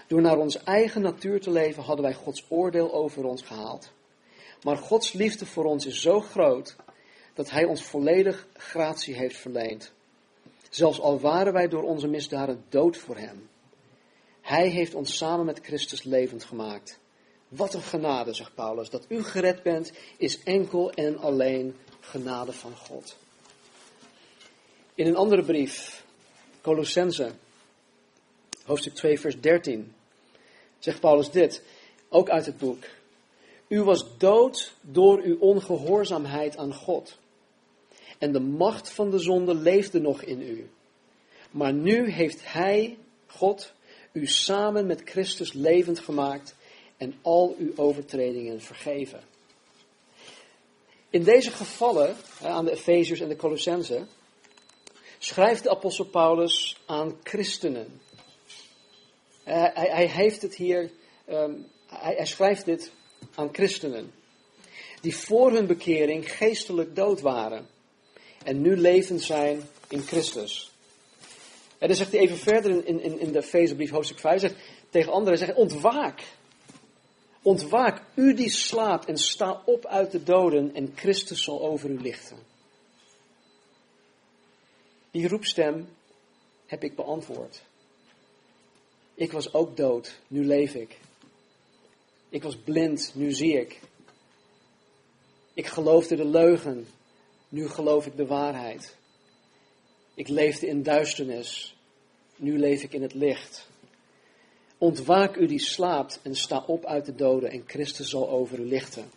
Door 0.07 0.21
naar 0.21 0.37
onze 0.37 0.59
eigen 0.59 1.01
natuur 1.01 1.41
te 1.41 1.51
leven 1.51 1.83
hadden 1.83 2.05
wij 2.05 2.13
Gods 2.13 2.45
oordeel 2.47 2.93
over 2.93 3.23
ons 3.23 3.41
gehaald. 3.41 3.91
Maar 4.63 4.77
Gods 4.77 5.13
liefde 5.13 5.45
voor 5.45 5.65
ons 5.65 5.85
is 5.85 6.01
zo 6.01 6.19
groot 6.19 6.75
dat 7.33 7.49
Hij 7.49 7.63
ons 7.63 7.83
volledig 7.83 8.47
gratie 8.53 9.15
heeft 9.15 9.37
verleend. 9.37 9.91
Zelfs 10.69 10.99
al 10.99 11.19
waren 11.19 11.53
wij 11.53 11.67
door 11.67 11.83
onze 11.83 12.07
misdaden 12.07 12.63
dood 12.69 12.97
voor 12.97 13.17
Hem. 13.17 13.49
Hij 14.41 14.67
heeft 14.67 14.93
ons 14.93 15.17
samen 15.17 15.45
met 15.45 15.59
Christus 15.63 16.03
levend 16.03 16.43
gemaakt. 16.43 16.99
Wat 17.47 17.73
een 17.73 17.81
genade, 17.81 18.33
zegt 18.33 18.55
Paulus. 18.55 18.89
Dat 18.89 19.05
u 19.07 19.23
gered 19.23 19.63
bent, 19.63 19.91
is 20.17 20.43
enkel 20.43 20.91
en 20.91 21.17
alleen 21.17 21.75
genade 21.99 22.53
van 22.53 22.75
God. 22.75 23.17
In 24.95 25.07
een 25.07 25.15
andere 25.15 25.43
brief, 25.43 26.03
Colossense, 26.61 27.31
hoofdstuk 28.65 28.93
2, 28.93 29.19
vers 29.19 29.39
13, 29.39 29.93
zegt 30.79 30.99
Paulus 30.99 31.31
dit, 31.31 31.63
ook 32.09 32.29
uit 32.29 32.45
het 32.45 32.57
boek. 32.57 32.83
U 33.67 33.83
was 33.83 34.17
dood 34.17 34.73
door 34.81 35.21
uw 35.21 35.37
ongehoorzaamheid 35.39 36.57
aan 36.57 36.73
God. 36.73 37.17
En 38.17 38.31
de 38.31 38.39
macht 38.39 38.89
van 38.89 39.09
de 39.09 39.19
zonde 39.19 39.55
leefde 39.55 39.99
nog 39.99 40.21
in 40.21 40.41
u. 40.41 40.69
Maar 41.51 41.73
nu 41.73 42.09
heeft 42.09 42.51
Hij, 42.53 42.97
God, 43.27 43.73
u 44.11 44.27
samen 44.27 44.85
met 44.85 45.01
Christus 45.05 45.53
levend 45.53 45.99
gemaakt 45.99 46.55
en 46.97 47.13
al 47.21 47.55
uw 47.59 47.71
overtredingen 47.75 48.61
vergeven. 48.61 49.21
In 51.09 51.23
deze 51.23 51.51
gevallen, 51.51 52.15
aan 52.41 52.65
de 52.65 52.71
Efeziërs 52.71 53.19
en 53.19 53.27
de 53.27 53.35
Colossense, 53.35 54.05
schrijft 55.23 55.63
de 55.63 55.69
apostel 55.69 56.05
Paulus 56.05 56.77
aan 56.85 57.17
christenen. 57.23 58.01
Hij, 59.43 59.71
hij 59.73 60.07
heeft 60.07 60.41
het 60.41 60.55
hier, 60.55 60.91
ehm, 61.25 61.53
hij, 61.87 62.25
schrijft 62.25 62.65
dit 62.65 62.91
aan 63.35 63.49
christenen. 63.51 64.11
Die 65.01 65.15
voor 65.15 65.51
hun 65.51 65.67
bekering 65.67 66.31
geestelijk 66.31 66.95
dood 66.95 67.21
waren. 67.21 67.67
En 68.43 68.61
nu 68.61 68.77
levend 68.77 69.21
zijn 69.21 69.61
in 69.87 70.01
Christus. 70.01 70.71
En 71.77 71.87
dan 71.87 71.97
zegt 71.97 72.11
hij 72.11 72.21
even 72.21 72.37
verder 72.37 72.85
in, 72.85 73.03
in, 73.03 73.19
in 73.19 73.31
de 73.31 73.39
Efezebrief 73.39 73.91
hoofdstuk 73.91 74.19
5, 74.19 74.39
zegt 74.39 74.55
tegen 74.89 75.11
anderen, 75.11 75.37
zegt, 75.37 75.53
ontwaak. 75.53 76.23
Ontwaak, 77.41 78.01
u 78.15 78.33
die 78.33 78.49
slaapt 78.49 79.05
en 79.05 79.17
sta 79.17 79.61
op 79.65 79.85
uit 79.85 80.11
de 80.11 80.23
doden 80.23 80.75
en 80.75 80.91
Christus 80.95 81.43
zal 81.43 81.61
over 81.61 81.89
u 81.89 82.01
lichten. 82.01 82.50
Die 85.11 85.27
roepstem 85.27 85.87
heb 86.65 86.83
ik 86.83 86.95
beantwoord. 86.95 87.61
Ik 89.13 89.31
was 89.31 89.53
ook 89.53 89.77
dood, 89.77 90.19
nu 90.27 90.45
leef 90.45 90.73
ik. 90.73 90.97
Ik 92.29 92.43
was 92.43 92.57
blind, 92.57 93.11
nu 93.15 93.31
zie 93.31 93.59
ik. 93.59 93.79
Ik 95.53 95.67
geloofde 95.67 96.15
de 96.15 96.25
leugen, 96.25 96.87
nu 97.49 97.69
geloof 97.69 98.05
ik 98.05 98.15
de 98.15 98.25
waarheid. 98.25 98.95
Ik 100.13 100.27
leefde 100.27 100.67
in 100.67 100.83
duisternis, 100.83 101.75
nu 102.35 102.59
leef 102.59 102.83
ik 102.83 102.93
in 102.93 103.01
het 103.01 103.13
licht. 103.13 103.67
Ontwaak 104.77 105.35
u 105.35 105.47
die 105.47 105.59
slaapt 105.59 106.19
en 106.23 106.35
sta 106.35 106.63
op 106.67 106.85
uit 106.85 107.05
de 107.05 107.15
doden 107.15 107.51
en 107.51 107.63
Christus 107.67 108.09
zal 108.09 108.29
over 108.29 108.59
u 108.59 108.65
lichten. 108.65 109.09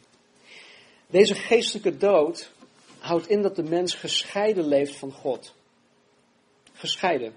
Deze 1.07 1.35
geestelijke 1.35 1.97
dood 1.97 2.51
houdt 2.99 3.29
in 3.29 3.43
dat 3.43 3.57
de 3.57 3.63
mens 3.63 3.95
gescheiden 3.95 4.67
leeft 4.67 4.97
van 4.97 5.13
God. 5.13 5.55
Gescheiden. 6.75 7.35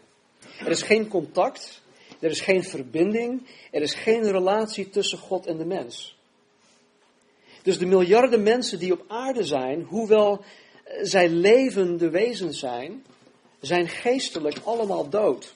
Er 0.59 0.69
is 0.69 0.81
geen 0.81 1.07
contact, 1.07 1.81
er 2.19 2.29
is 2.29 2.41
geen 2.41 2.63
verbinding, 2.63 3.47
er 3.71 3.81
is 3.81 3.93
geen 3.93 4.31
relatie 4.31 4.89
tussen 4.89 5.17
God 5.17 5.45
en 5.45 5.57
de 5.57 5.65
mens. 5.65 6.17
Dus 7.63 7.77
de 7.77 7.85
miljarden 7.85 8.43
mensen 8.43 8.79
die 8.79 8.93
op 8.93 9.03
aarde 9.07 9.43
zijn, 9.43 9.83
hoewel 9.83 10.43
zij 11.01 11.29
levende 11.29 12.09
wezens 12.09 12.59
zijn, 12.59 13.03
zijn 13.59 13.87
geestelijk 13.87 14.57
allemaal 14.63 15.09
dood. 15.09 15.53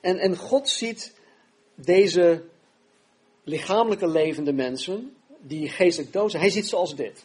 En, 0.00 0.18
en 0.18 0.36
God 0.36 0.68
ziet 0.68 1.14
deze 1.74 2.42
lichamelijke 3.44 4.08
levende 4.08 4.52
mensen, 4.52 5.16
die 5.40 5.68
geestelijk 5.68 6.12
dood 6.12 6.30
zijn, 6.30 6.42
hij 6.42 6.52
ziet 6.52 6.68
ze 6.68 6.76
als 6.76 6.96
dit. 6.96 7.24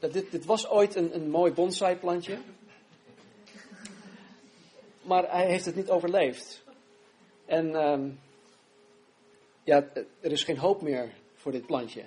Dat 0.00 0.12
dit, 0.12 0.44
was 0.44 0.68
ooit 0.68 0.94
een, 0.94 1.14
een 1.14 1.30
mooi 1.30 1.52
bonsai-plantje 1.52 2.38
maar 5.10 5.30
hij 5.30 5.46
heeft 5.46 5.64
het 5.64 5.74
niet 5.74 5.90
overleefd. 5.90 6.62
En 7.44 7.74
um, 7.74 8.20
ja, 9.64 9.88
er 10.20 10.32
is 10.32 10.44
geen 10.44 10.58
hoop 10.58 10.82
meer 10.82 11.14
voor 11.34 11.52
dit 11.52 11.66
plantje. 11.66 12.04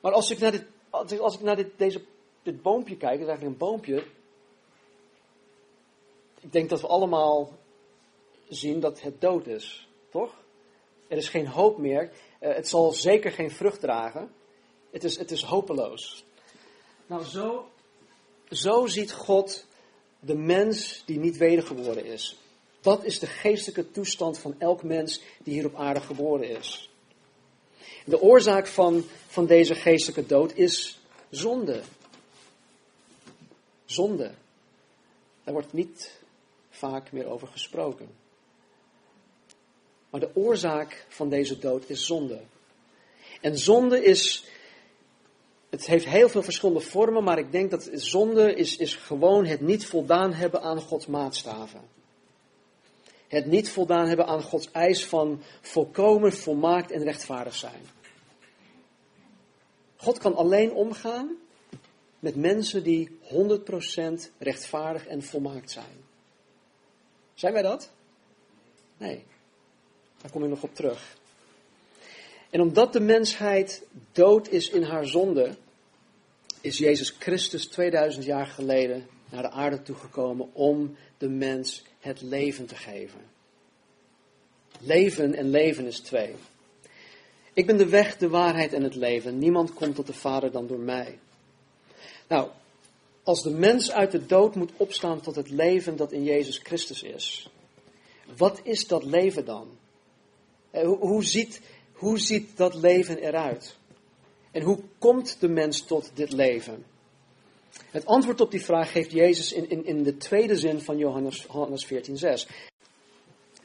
Maar 0.00 0.12
als 0.12 0.30
ik 0.30 0.38
naar 0.38 0.50
dit, 0.50 0.64
als 1.20 1.34
ik 1.34 1.40
naar 1.40 1.56
dit, 1.56 1.78
deze, 1.78 2.02
dit 2.42 2.62
boompje 2.62 2.96
kijk, 2.96 3.12
het 3.12 3.20
is 3.20 3.26
eigenlijk 3.28 3.60
een 3.60 3.68
boompje. 3.68 4.04
Ik 6.40 6.52
denk 6.52 6.68
dat 6.68 6.80
we 6.80 6.86
allemaal 6.86 7.52
zien 8.48 8.80
dat 8.80 9.00
het 9.00 9.20
dood 9.20 9.46
is, 9.46 9.88
toch? 10.10 10.34
Er 11.08 11.16
is 11.16 11.28
geen 11.28 11.46
hoop 11.46 11.78
meer. 11.78 12.12
Uh, 12.40 12.54
het 12.54 12.68
zal 12.68 12.92
zeker 12.92 13.32
geen 13.32 13.50
vrucht 13.50 13.80
dragen. 13.80 14.32
Het 14.90 15.04
is, 15.04 15.18
het 15.18 15.30
is 15.30 15.42
hopeloos. 15.42 16.24
Nou, 17.10 17.24
zo, 17.24 17.70
zo 18.50 18.86
ziet 18.86 19.12
God 19.12 19.66
de 20.20 20.34
mens 20.34 21.02
die 21.06 21.18
niet 21.18 21.36
wedergeboren 21.36 22.04
is. 22.04 22.36
Dat 22.80 23.04
is 23.04 23.18
de 23.18 23.26
geestelijke 23.26 23.90
toestand 23.90 24.38
van 24.38 24.54
elk 24.58 24.82
mens 24.82 25.20
die 25.42 25.54
hier 25.54 25.66
op 25.66 25.74
aarde 25.74 26.00
geboren 26.00 26.48
is. 26.48 26.90
De 28.04 28.20
oorzaak 28.20 28.66
van, 28.66 29.04
van 29.26 29.46
deze 29.46 29.74
geestelijke 29.74 30.26
dood 30.26 30.54
is 30.54 31.00
zonde. 31.30 31.80
Zonde. 33.84 34.30
Daar 35.44 35.54
wordt 35.54 35.72
niet 35.72 36.20
vaak 36.70 37.12
meer 37.12 37.26
over 37.26 37.48
gesproken. 37.48 38.08
Maar 40.10 40.20
de 40.20 40.30
oorzaak 40.34 41.06
van 41.08 41.28
deze 41.28 41.58
dood 41.58 41.88
is 41.88 42.06
zonde. 42.06 42.40
En 43.40 43.58
zonde 43.58 44.04
is 44.04 44.44
het 45.70 45.86
heeft 45.86 46.04
heel 46.04 46.28
veel 46.28 46.42
verschillende 46.42 46.80
vormen, 46.80 47.24
maar 47.24 47.38
ik 47.38 47.52
denk 47.52 47.70
dat 47.70 47.90
zonde 47.92 48.54
is, 48.54 48.76
is 48.76 48.94
gewoon 48.94 49.46
het 49.46 49.60
niet 49.60 49.86
voldaan 49.86 50.32
hebben 50.32 50.62
aan 50.62 50.80
Gods 50.80 51.06
maatstaven. 51.06 51.80
Het 53.28 53.46
niet 53.46 53.70
voldaan 53.70 54.06
hebben 54.06 54.26
aan 54.26 54.42
Gods 54.42 54.70
eis 54.70 55.06
van 55.06 55.42
volkomen, 55.60 56.32
volmaakt 56.32 56.90
en 56.90 57.02
rechtvaardig 57.02 57.54
zijn. 57.54 57.82
God 59.96 60.18
kan 60.18 60.34
alleen 60.34 60.72
omgaan 60.72 61.36
met 62.18 62.36
mensen 62.36 62.82
die 62.82 63.18
100% 63.22 63.32
rechtvaardig 64.38 65.06
en 65.06 65.22
volmaakt 65.22 65.70
zijn. 65.70 66.04
Zijn 67.34 67.52
wij 67.52 67.62
dat? 67.62 67.90
Nee. 68.96 69.24
Daar 70.22 70.30
kom 70.30 70.42
ik 70.42 70.48
nog 70.48 70.62
op 70.62 70.74
terug. 70.74 71.18
En 72.50 72.60
omdat 72.60 72.92
de 72.92 73.00
mensheid 73.00 73.82
dood 74.12 74.48
is 74.48 74.70
in 74.70 74.82
haar 74.82 75.06
zonde, 75.06 75.56
is 76.60 76.78
Jezus 76.78 77.14
Christus 77.18 77.66
2000 77.66 78.24
jaar 78.24 78.46
geleden 78.46 79.06
naar 79.30 79.42
de 79.42 79.50
aarde 79.50 79.82
toegekomen 79.82 80.48
om 80.52 80.96
de 81.18 81.28
mens 81.28 81.82
het 81.98 82.20
leven 82.20 82.66
te 82.66 82.74
geven. 82.74 83.20
Leven 84.80 85.34
en 85.34 85.50
leven 85.50 85.86
is 85.86 86.00
twee. 86.00 86.34
Ik 87.52 87.66
ben 87.66 87.76
de 87.76 87.88
weg, 87.88 88.16
de 88.16 88.28
waarheid 88.28 88.72
en 88.72 88.82
het 88.82 88.94
leven. 88.94 89.38
Niemand 89.38 89.74
komt 89.74 89.94
tot 89.94 90.06
de 90.06 90.12
Vader 90.12 90.50
dan 90.50 90.66
door 90.66 90.78
mij. 90.78 91.18
Nou, 92.28 92.48
als 93.22 93.42
de 93.42 93.50
mens 93.50 93.92
uit 93.92 94.10
de 94.10 94.26
dood 94.26 94.54
moet 94.54 94.72
opstaan 94.76 95.20
tot 95.20 95.34
het 95.34 95.50
leven 95.50 95.96
dat 95.96 96.12
in 96.12 96.24
Jezus 96.24 96.58
Christus 96.58 97.02
is, 97.02 97.50
wat 98.36 98.60
is 98.62 98.86
dat 98.86 99.04
leven 99.04 99.44
dan? 99.44 99.68
Eh, 100.70 100.88
hoe 100.98 101.24
ziet, 101.24 101.60
hoe 102.00 102.18
ziet 102.18 102.56
dat 102.56 102.74
leven 102.74 103.18
eruit? 103.18 103.76
En 104.50 104.62
hoe 104.62 104.78
komt 104.98 105.40
de 105.40 105.48
mens 105.48 105.82
tot 105.82 106.10
dit 106.14 106.32
leven? 106.32 106.84
Het 107.90 108.06
antwoord 108.06 108.40
op 108.40 108.50
die 108.50 108.64
vraag 108.64 108.92
geeft 108.92 109.10
Jezus 109.10 109.52
in, 109.52 109.70
in, 109.70 109.86
in 109.86 110.02
de 110.02 110.16
tweede 110.16 110.56
zin 110.56 110.80
van 110.80 110.98
Johannes, 110.98 111.46
Johannes 111.52 111.86
14,6. 111.86 111.90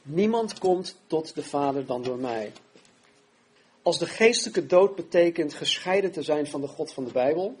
Niemand 0.02 0.58
komt 0.58 0.96
tot 1.06 1.34
de 1.34 1.42
Vader 1.42 1.86
dan 1.86 2.02
door 2.02 2.18
mij. 2.18 2.52
Als 3.82 3.98
de 3.98 4.06
geestelijke 4.06 4.66
dood 4.66 4.94
betekent 4.94 5.54
gescheiden 5.54 6.12
te 6.12 6.22
zijn 6.22 6.46
van 6.46 6.60
de 6.60 6.68
God 6.68 6.92
van 6.92 7.04
de 7.04 7.12
Bijbel, 7.12 7.56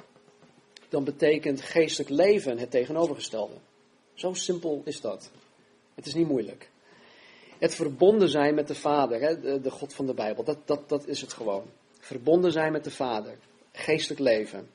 dan 0.88 1.04
betekent 1.04 1.60
geestelijk 1.60 2.10
leven 2.10 2.58
het 2.58 2.70
tegenovergestelde. 2.70 3.54
Zo 4.14 4.32
simpel 4.34 4.82
is 4.84 5.00
dat. 5.00 5.30
Het 5.94 6.06
is 6.06 6.14
niet 6.14 6.28
moeilijk. 6.28 6.70
Het 7.58 7.74
verbonden 7.74 8.28
zijn 8.28 8.54
met 8.54 8.68
de 8.68 8.74
Vader, 8.74 9.20
hè, 9.20 9.60
de, 9.60 9.70
God 9.70 9.94
van 9.94 10.06
de 10.06 10.14
Bijbel, 10.14 10.44
dat, 10.44 10.58
dat, 10.64 10.88
dat 10.88 11.06
is 11.06 11.20
het 11.20 11.32
gewoon. 11.32 11.64
Verbonden 11.98 12.52
zijn 12.52 12.72
met 12.72 12.84
de 12.84 12.90
Vader, 12.90 13.38
geestelijk 13.72 14.20
leven. 14.20 14.68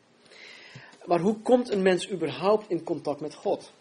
Maar 1.05 1.19
hoe 1.19 1.41
komt 1.41 1.71
een 1.71 1.81
mens 1.81 2.11
überhaupt 2.11 2.69
in 2.69 2.83
contact 2.83 3.21
met 3.21 3.35
God? 3.35 3.71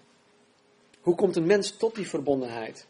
Hoe 1.01 1.15
komt 1.15 1.37
een 1.37 1.47
mens 1.47 1.77
tot 1.77 1.95
die 1.95 2.09
verbondenheid? 2.09 2.87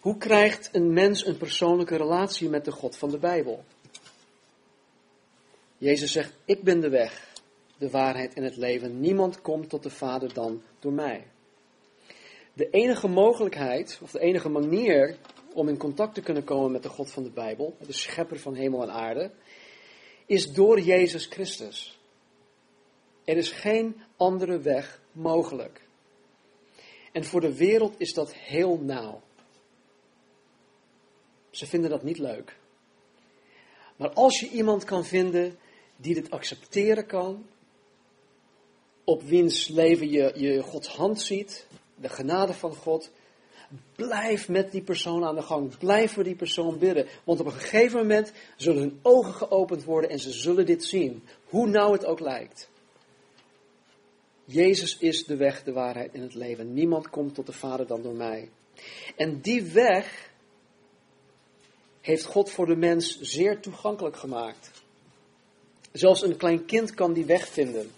Hoe 0.00 0.16
krijgt 0.16 0.68
een 0.72 0.92
mens 0.92 1.26
een 1.26 1.36
persoonlijke 1.36 1.96
relatie 1.96 2.48
met 2.48 2.64
de 2.64 2.72
God 2.72 2.96
van 2.96 3.10
de 3.10 3.18
Bijbel? 3.18 3.64
Jezus 5.78 6.12
zegt: 6.12 6.32
Ik 6.44 6.62
ben 6.62 6.80
de 6.80 6.88
weg, 6.88 7.32
de 7.78 7.90
waarheid 7.90 8.34
en 8.34 8.42
het 8.42 8.56
leven. 8.56 9.00
Niemand 9.00 9.40
komt 9.40 9.68
tot 9.68 9.82
de 9.82 9.90
Vader 9.90 10.32
dan 10.32 10.62
door 10.78 10.92
mij. 10.92 11.26
De 12.58 12.70
enige 12.70 13.08
mogelijkheid, 13.08 13.98
of 14.02 14.10
de 14.10 14.20
enige 14.20 14.48
manier 14.48 15.16
om 15.52 15.68
in 15.68 15.76
contact 15.76 16.14
te 16.14 16.20
kunnen 16.20 16.44
komen 16.44 16.72
met 16.72 16.82
de 16.82 16.88
God 16.88 17.10
van 17.10 17.22
de 17.22 17.30
Bijbel, 17.30 17.76
de 17.86 17.92
schepper 17.92 18.38
van 18.38 18.54
hemel 18.54 18.82
en 18.82 18.90
aarde, 18.90 19.30
is 20.26 20.52
door 20.52 20.80
Jezus 20.80 21.26
Christus. 21.26 21.98
Er 23.24 23.36
is 23.36 23.50
geen 23.50 24.02
andere 24.16 24.60
weg 24.60 25.00
mogelijk. 25.12 25.82
En 27.12 27.24
voor 27.24 27.40
de 27.40 27.56
wereld 27.56 27.94
is 27.98 28.14
dat 28.14 28.34
heel 28.34 28.78
nauw. 28.78 29.22
Ze 31.50 31.66
vinden 31.66 31.90
dat 31.90 32.02
niet 32.02 32.18
leuk. 32.18 32.56
Maar 33.96 34.12
als 34.12 34.40
je 34.40 34.48
iemand 34.48 34.84
kan 34.84 35.04
vinden 35.04 35.58
die 35.96 36.14
dit 36.14 36.30
accepteren 36.30 37.06
kan, 37.06 37.46
op 39.04 39.22
wiens 39.22 39.68
leven 39.68 40.10
je, 40.10 40.32
je 40.34 40.62
Gods 40.62 40.88
hand 40.88 41.20
ziet, 41.20 41.66
de 42.00 42.08
genade 42.08 42.54
van 42.54 42.74
God, 42.74 43.10
blijf 43.96 44.48
met 44.48 44.72
die 44.72 44.82
persoon 44.82 45.24
aan 45.24 45.34
de 45.34 45.42
gang. 45.42 45.78
Blijf 45.78 46.12
voor 46.12 46.24
die 46.24 46.34
persoon 46.34 46.78
bidden. 46.78 47.06
Want 47.24 47.40
op 47.40 47.46
een 47.46 47.52
gegeven 47.52 47.98
moment 47.98 48.32
zullen 48.56 48.82
hun 48.82 48.98
ogen 49.02 49.34
geopend 49.34 49.84
worden 49.84 50.10
en 50.10 50.18
ze 50.18 50.32
zullen 50.32 50.66
dit 50.66 50.84
zien. 50.84 51.22
Hoe 51.44 51.66
nauw 51.66 51.92
het 51.92 52.04
ook 52.04 52.20
lijkt. 52.20 52.68
Jezus 54.44 54.98
is 54.98 55.24
de 55.24 55.36
weg, 55.36 55.64
de 55.64 55.72
waarheid 55.72 56.12
en 56.12 56.20
het 56.20 56.34
leven. 56.34 56.74
Niemand 56.74 57.10
komt 57.10 57.34
tot 57.34 57.46
de 57.46 57.52
Vader 57.52 57.86
dan 57.86 58.02
door 58.02 58.14
mij. 58.14 58.50
En 59.16 59.40
die 59.40 59.62
weg 59.62 60.30
heeft 62.00 62.24
God 62.24 62.50
voor 62.50 62.66
de 62.66 62.76
mens 62.76 63.20
zeer 63.20 63.60
toegankelijk 63.60 64.16
gemaakt. 64.16 64.70
Zelfs 65.92 66.22
een 66.22 66.36
klein 66.36 66.64
kind 66.64 66.94
kan 66.94 67.12
die 67.12 67.24
weg 67.24 67.48
vinden. 67.48 67.90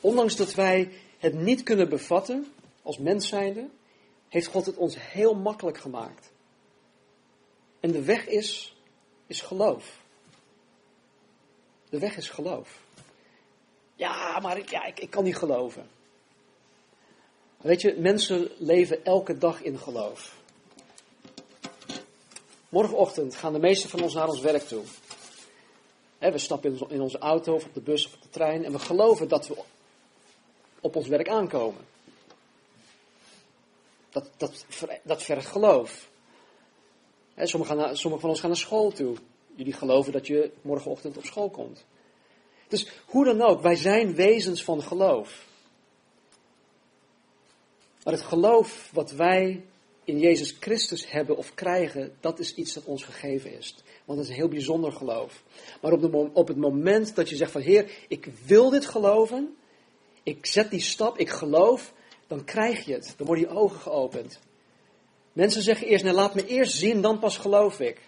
Ondanks 0.00 0.36
dat 0.36 0.54
wij 0.54 0.90
het 1.18 1.34
niet 1.34 1.62
kunnen 1.62 1.88
bevatten 1.88 2.52
als 2.82 2.98
mens 2.98 3.28
zijnde, 3.28 3.68
heeft 4.28 4.46
God 4.46 4.66
het 4.66 4.76
ons 4.76 4.96
heel 4.98 5.34
makkelijk 5.34 5.78
gemaakt. 5.78 6.30
En 7.80 7.90
de 7.92 8.02
weg 8.02 8.26
is, 8.26 8.76
is 9.26 9.40
geloof. 9.40 10.00
De 11.90 11.98
weg 11.98 12.16
is 12.16 12.30
geloof. 12.30 12.80
Ja, 13.94 14.38
maar 14.38 14.58
ik, 14.58 14.70
ja, 14.70 14.84
ik, 14.84 15.00
ik 15.00 15.10
kan 15.10 15.24
niet 15.24 15.36
geloven. 15.36 15.88
Weet 17.56 17.80
je, 17.80 17.94
mensen 17.98 18.50
leven 18.58 19.04
elke 19.04 19.38
dag 19.38 19.62
in 19.62 19.78
geloof. 19.78 20.36
Morgenochtend 22.68 23.34
gaan 23.34 23.52
de 23.52 23.58
meesten 23.58 23.90
van 23.90 24.02
ons 24.02 24.14
naar 24.14 24.28
ons 24.28 24.40
werk 24.40 24.62
toe. 24.62 24.82
we 26.18 26.38
stappen 26.38 26.78
in 26.88 27.00
onze 27.00 27.18
auto 27.18 27.54
of 27.54 27.64
op 27.64 27.74
de 27.74 27.80
bus 27.80 28.06
of 28.06 28.14
op 28.14 28.22
de 28.22 28.30
trein 28.30 28.64
en 28.64 28.72
we 28.72 28.78
geloven 28.78 29.28
dat 29.28 29.46
we 29.46 29.56
op 30.88 30.96
ons 30.96 31.08
werk 31.08 31.28
aankomen. 31.28 31.86
Dat, 34.10 34.30
dat, 34.36 34.64
dat 35.02 35.22
vergt 35.22 35.46
geloof. 35.46 36.08
sommigen, 37.36 37.96
van 38.20 38.30
ons 38.30 38.40
gaan 38.40 38.48
naar 38.48 38.58
school 38.58 38.90
toe. 38.90 39.16
Jullie 39.54 39.72
geloven 39.72 40.12
dat 40.12 40.26
je 40.26 40.52
morgenochtend 40.62 41.16
op 41.16 41.24
school 41.24 41.50
komt. 41.50 41.84
Dus 42.68 42.88
hoe 43.06 43.24
dan 43.24 43.42
ook, 43.42 43.60
wij 43.60 43.76
zijn 43.76 44.14
wezens 44.14 44.64
van 44.64 44.82
geloof. 44.82 45.46
Maar 48.04 48.12
het 48.14 48.22
geloof 48.22 48.90
wat 48.92 49.10
wij 49.10 49.64
in 50.04 50.18
Jezus 50.18 50.56
Christus 50.60 51.10
hebben 51.10 51.36
of 51.36 51.54
krijgen, 51.54 52.16
dat 52.20 52.38
is 52.38 52.54
iets 52.54 52.72
dat 52.72 52.84
ons 52.84 53.04
gegeven 53.04 53.58
is. 53.58 53.74
Want 54.04 54.18
het 54.18 54.28
is 54.28 54.34
een 54.34 54.40
heel 54.40 54.48
bijzonder 54.48 54.92
geloof. 54.92 55.42
Maar 55.80 55.92
op, 55.92 56.00
de, 56.00 56.30
op 56.32 56.48
het 56.48 56.56
moment 56.56 57.14
dat 57.14 57.28
je 57.28 57.36
zegt 57.36 57.50
van 57.50 57.60
Heer, 57.60 57.90
ik 58.08 58.28
wil 58.46 58.70
dit 58.70 58.86
geloven, 58.86 59.56
ik 60.28 60.46
zet 60.46 60.70
die 60.70 60.80
stap, 60.80 61.18
ik 61.18 61.30
geloof, 61.30 61.92
dan 62.26 62.44
krijg 62.44 62.84
je 62.84 62.92
het. 62.92 63.14
Dan 63.16 63.26
worden 63.26 63.48
je 63.48 63.54
ogen 63.54 63.80
geopend. 63.80 64.38
Mensen 65.32 65.62
zeggen 65.62 65.86
eerst, 65.86 66.04
nee, 66.04 66.12
laat 66.12 66.34
me 66.34 66.46
eerst 66.46 66.76
zien, 66.76 67.00
dan 67.00 67.18
pas 67.18 67.36
geloof 67.36 67.80
ik. 67.80 68.00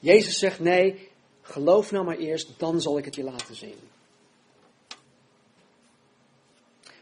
Jezus 0.00 0.38
zegt, 0.38 0.60
nee, 0.60 1.08
geloof 1.42 1.90
nou 1.90 2.04
maar 2.04 2.16
eerst, 2.16 2.58
dan 2.58 2.80
zal 2.80 2.98
ik 2.98 3.04
het 3.04 3.14
je 3.14 3.22
laten 3.22 3.54
zien. 3.54 3.78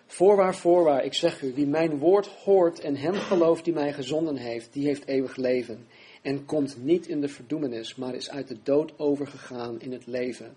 Voorwaar, 0.06 0.54
voorwaar, 0.54 1.04
ik 1.04 1.14
zeg 1.14 1.42
u, 1.42 1.54
wie 1.54 1.66
mijn 1.66 1.98
woord 1.98 2.26
hoort 2.26 2.80
en 2.80 2.96
hem 2.96 3.14
gelooft 3.14 3.64
die 3.64 3.74
mij 3.74 3.92
gezonden 3.92 4.36
heeft, 4.36 4.72
die 4.72 4.86
heeft 4.86 5.06
eeuwig 5.06 5.36
leven. 5.36 5.86
En 6.22 6.44
komt 6.44 6.76
niet 6.82 7.06
in 7.06 7.20
de 7.20 7.28
verdoemenis, 7.28 7.94
maar 7.94 8.14
is 8.14 8.30
uit 8.30 8.48
de 8.48 8.58
dood 8.62 8.98
overgegaan 8.98 9.80
in 9.80 9.92
het 9.92 10.06
leven. 10.06 10.56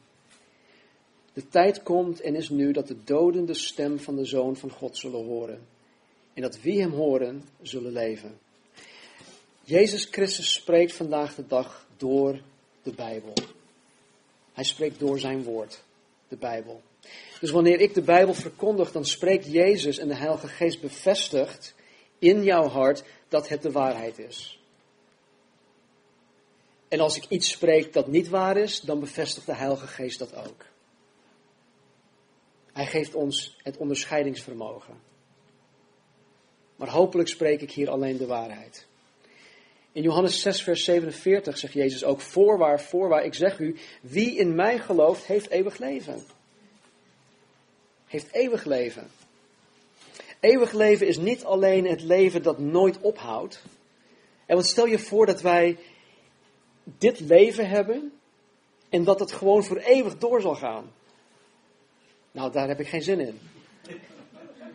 De 1.36 1.48
tijd 1.48 1.84
komt 1.84 2.22
en 2.22 2.36
is 2.36 2.50
nu 2.50 2.72
dat 2.72 2.88
de 2.88 3.04
doden 3.04 3.46
de 3.46 3.54
stem 3.54 4.00
van 4.00 4.16
de 4.16 4.26
Zoon 4.26 4.56
van 4.56 4.70
God 4.70 4.98
zullen 4.98 5.26
horen. 5.26 5.68
En 6.34 6.42
dat 6.42 6.62
wie 6.62 6.82
hem 6.82 6.92
horen, 6.92 7.44
zullen 7.62 7.92
leven. 7.92 8.40
Jezus 9.64 10.06
Christus 10.12 10.54
spreekt 10.54 10.94
vandaag 10.94 11.36
de 11.36 11.48
dag 11.48 11.88
door 11.98 12.40
de 12.84 12.92
Bijbel. 12.92 13.34
Hij 14.54 14.64
spreekt 14.64 15.00
door 15.00 15.20
zijn 15.20 15.44
woord, 15.44 15.84
de 16.28 16.38
Bijbel. 16.38 16.82
Dus 17.40 17.52
wanneer 17.52 17.80
ik 17.80 17.94
de 17.94 18.02
Bijbel 18.02 18.34
verkondig, 18.34 18.92
dan 18.92 19.06
spreekt 19.06 19.52
Jezus 19.52 19.98
en 19.98 20.08
de 20.08 20.16
Heilige 20.16 20.48
Geest 20.48 20.82
bevestigt 20.82 21.76
in 22.20 22.44
jouw 22.44 22.68
hart 22.68 23.04
dat 23.28 23.50
het 23.50 23.62
de 23.62 23.72
waarheid 23.72 24.20
is. 24.20 24.60
En 26.88 27.00
als 27.00 27.18
ik 27.18 27.26
iets 27.30 27.50
spreek 27.50 27.94
dat 27.94 28.08
niet 28.08 28.30
waar 28.30 28.58
is, 28.58 28.82
dan 28.82 29.00
bevestigt 29.00 29.46
de 29.46 29.56
Heilige 29.56 29.88
Geest 29.88 30.20
dat 30.20 30.36
ook. 30.36 30.66
Hij 32.76 32.86
geeft 32.86 33.14
ons 33.14 33.56
het 33.64 33.78
onderscheidingsvermogen. 33.78 34.94
Maar 36.76 36.90
hopelijk 36.90 37.30
spreek 37.30 37.62
ik 37.62 37.72
hier 37.72 37.90
alleen 37.90 38.18
de 38.18 38.26
waarheid. 38.26 38.86
In 39.92 40.02
Johannes 40.02 40.42
6, 40.42 40.62
vers 40.62 40.84
47 40.84 41.58
zegt 41.58 41.74
Jezus 41.74 42.04
ook: 42.04 42.22
Voorwaar, 42.22 42.82
voorwaar, 42.82 43.24
ik 43.24 43.34
zeg 43.34 43.60
u, 43.60 43.76
wie 44.02 44.36
in 44.36 44.56
mij 44.56 44.80
gelooft, 44.80 45.26
heeft 45.26 45.50
eeuwig 45.50 45.78
leven. 45.78 46.24
Heeft 48.06 48.32
eeuwig 48.32 48.66
leven. 48.66 49.08
Eeuwig 50.40 50.72
leven 50.72 51.08
is 51.08 51.18
niet 51.18 51.44
alleen 51.44 51.86
het 51.86 52.02
leven 52.02 52.44
dat 52.44 52.60
nooit 52.60 53.00
ophoudt. 53.00 53.62
En 54.46 54.56
wat 54.56 54.66
stel 54.66 54.86
je 54.86 55.00
voor 55.00 55.26
dat 55.26 55.42
wij 55.42 55.78
dit 56.84 57.20
leven 57.20 57.70
hebben 57.70 58.14
en 58.90 59.04
dat 59.04 59.20
het 59.20 59.32
gewoon 59.32 59.64
voor 59.64 59.78
eeuwig 59.78 60.18
door 60.18 60.42
zal 60.42 60.56
gaan. 60.56 60.94
Nou, 62.36 62.52
daar 62.52 62.68
heb 62.68 62.80
ik 62.80 62.88
geen 62.88 63.02
zin 63.02 63.20
in. 63.20 63.40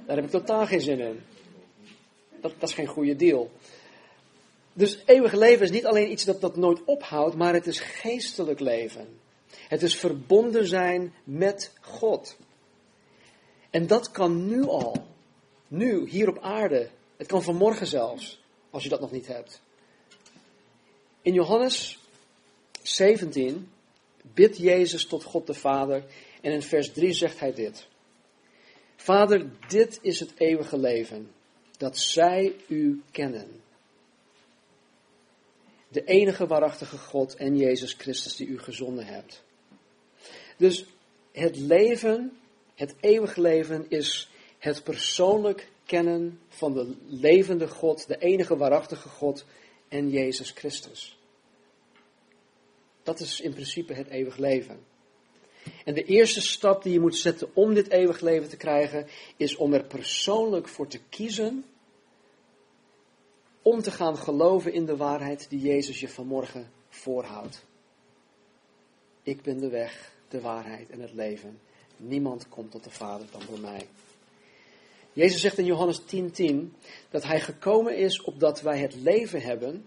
Daar 0.07 0.17
heb 0.17 0.25
ik 0.25 0.31
totaal 0.31 0.67
geen 0.67 0.81
zin 0.81 1.01
in. 1.01 1.21
Dat, 2.41 2.53
is 2.61 2.75
geen 2.75 2.87
goede 2.87 3.17
deal. 3.17 3.51
Dus 4.73 4.99
eeuwig 5.07 5.33
leven 5.33 5.65
is 5.65 5.71
niet 5.71 5.87
alleen 5.87 6.11
iets 6.11 6.25
dat, 6.25 6.41
dat 6.41 6.57
nooit 6.57 6.85
ophoudt, 6.85 7.37
maar 7.37 7.55
het 7.55 7.67
is 7.67 7.81
geestelijk 7.81 8.61
leven. 8.61 9.21
Het 9.69 9.83
is 9.83 9.97
verbonden 9.97 10.67
zijn 10.67 11.15
met 11.25 11.73
God. 11.81 12.37
En 13.71 13.87
dat 13.87 14.11
kan 14.11 14.47
nu 14.47 14.63
al. 14.63 15.07
Nu, 15.69 16.09
hier 16.09 16.29
op 16.29 16.39
aarde. 16.39 16.89
Het 17.17 17.27
kan 17.27 17.43
vanmorgen 17.43 17.87
zelfs, 17.87 18.43
als 18.71 18.83
je 18.83 18.89
dat 18.89 19.01
nog 19.01 19.11
niet 19.11 19.27
hebt. 19.27 19.63
In 21.23 21.33
Johannes 21.33 21.99
17 22.83 23.71
bidt 24.23 24.57
Jezus 24.57 25.07
tot 25.07 25.25
God 25.25 25.47
de 25.47 25.55
Vader 25.55 26.05
en 26.41 26.53
in 26.53 26.63
vers 26.63 26.93
3 26.93 27.13
zegt 27.13 27.41
hij 27.41 27.53
dit. 27.53 27.89
Vader, 28.97 29.51
dit 29.69 29.99
is 30.03 30.21
het 30.21 30.33
eeuwige 30.37 30.79
leven, 30.79 31.31
dat 31.77 31.99
zij 31.99 32.55
u 32.69 33.03
kennen. 33.11 33.63
De 35.89 36.05
enige 36.05 36.47
waarachtige 36.47 36.99
God 36.99 37.35
en 37.37 37.57
Jezus 37.57 37.93
Christus 37.93 38.37
die 38.37 38.47
u 38.47 38.59
gezonden 38.59 39.07
hebt. 39.07 39.43
Dus 40.57 40.85
het 41.33 41.57
leven, 41.57 42.39
het 42.75 42.95
eeuwige 43.01 43.41
leven, 43.41 43.87
is 43.89 44.31
het 44.59 44.83
persoonlijk 44.83 45.69
kennen 45.85 46.41
van 46.49 46.73
de 46.73 46.95
levende 47.07 47.69
God, 47.69 48.07
de 48.07 48.19
enige 48.19 48.57
waarachtige 48.57 49.09
God 49.09 49.45
en 49.89 50.11
Jezus 50.11 50.51
Christus. 50.51 51.19
Dat 53.03 53.21
is 53.21 53.41
in 53.41 53.53
principe 53.53 53.95
het 53.95 54.09
eeuwig 54.09 54.37
leven. 54.37 54.90
En 55.85 55.95
de 55.95 56.05
eerste 56.05 56.41
stap 56.41 56.83
die 56.83 56.93
je 56.93 57.01
moet 57.01 57.17
zetten 57.17 57.49
om 57.53 57.75
dit 57.75 57.91
eeuwig 57.91 58.21
leven 58.21 58.49
te 58.49 58.57
krijgen, 58.57 59.07
is 59.37 59.57
om 59.57 59.73
er 59.73 59.85
persoonlijk 59.85 60.69
voor 60.69 60.87
te 60.87 61.01
kiezen 61.09 61.65
om 63.63 63.83
te 63.83 63.91
gaan 63.91 64.19
geloven 64.19 64.73
in 64.73 64.87
de 64.87 64.97
waarheid 64.97 65.47
die 65.49 65.61
Jezus 65.61 66.01
je 66.01 66.09
vanmorgen 66.09 66.71
voorhoudt. 66.89 67.65
Ik 69.23 69.43
ben 69.43 69.61
de 69.61 69.69
weg, 69.69 70.13
de 70.29 70.41
waarheid 70.41 70.91
en 70.91 71.01
het 71.01 71.13
leven. 71.13 71.61
Niemand 71.97 72.49
komt 72.49 72.71
tot 72.71 72.85
de 72.85 72.91
Vader 72.91 73.27
dan 73.31 73.43
door 73.49 73.61
mij. 73.61 73.89
Jezus 75.13 75.41
zegt 75.41 75.59
in 75.59 75.65
Johannes 75.65 76.01
10:10 76.01 76.31
10, 76.33 76.75
dat 77.11 77.23
hij 77.23 77.41
gekomen 77.41 77.97
is 77.97 78.23
opdat 78.23 78.61
wij 78.61 78.79
het 78.79 78.95
leven 78.95 79.43
hebben, 79.43 79.85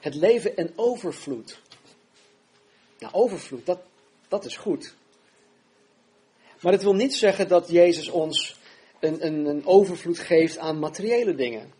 het 0.00 0.14
leven 0.14 0.56
en 0.56 0.72
overvloed. 0.76 1.60
Nou, 2.98 3.12
overvloed, 3.12 3.66
dat, 3.66 3.80
dat 4.28 4.44
is 4.44 4.56
goed. 4.56 4.94
Maar 6.64 6.72
het 6.72 6.82
wil 6.82 6.94
niet 6.94 7.14
zeggen 7.14 7.48
dat 7.48 7.68
Jezus 7.68 8.08
ons 8.08 8.56
een, 9.00 9.26
een, 9.26 9.46
een 9.46 9.66
overvloed 9.66 10.18
geeft 10.18 10.58
aan 10.58 10.78
materiële 10.78 11.34
dingen. 11.34 11.72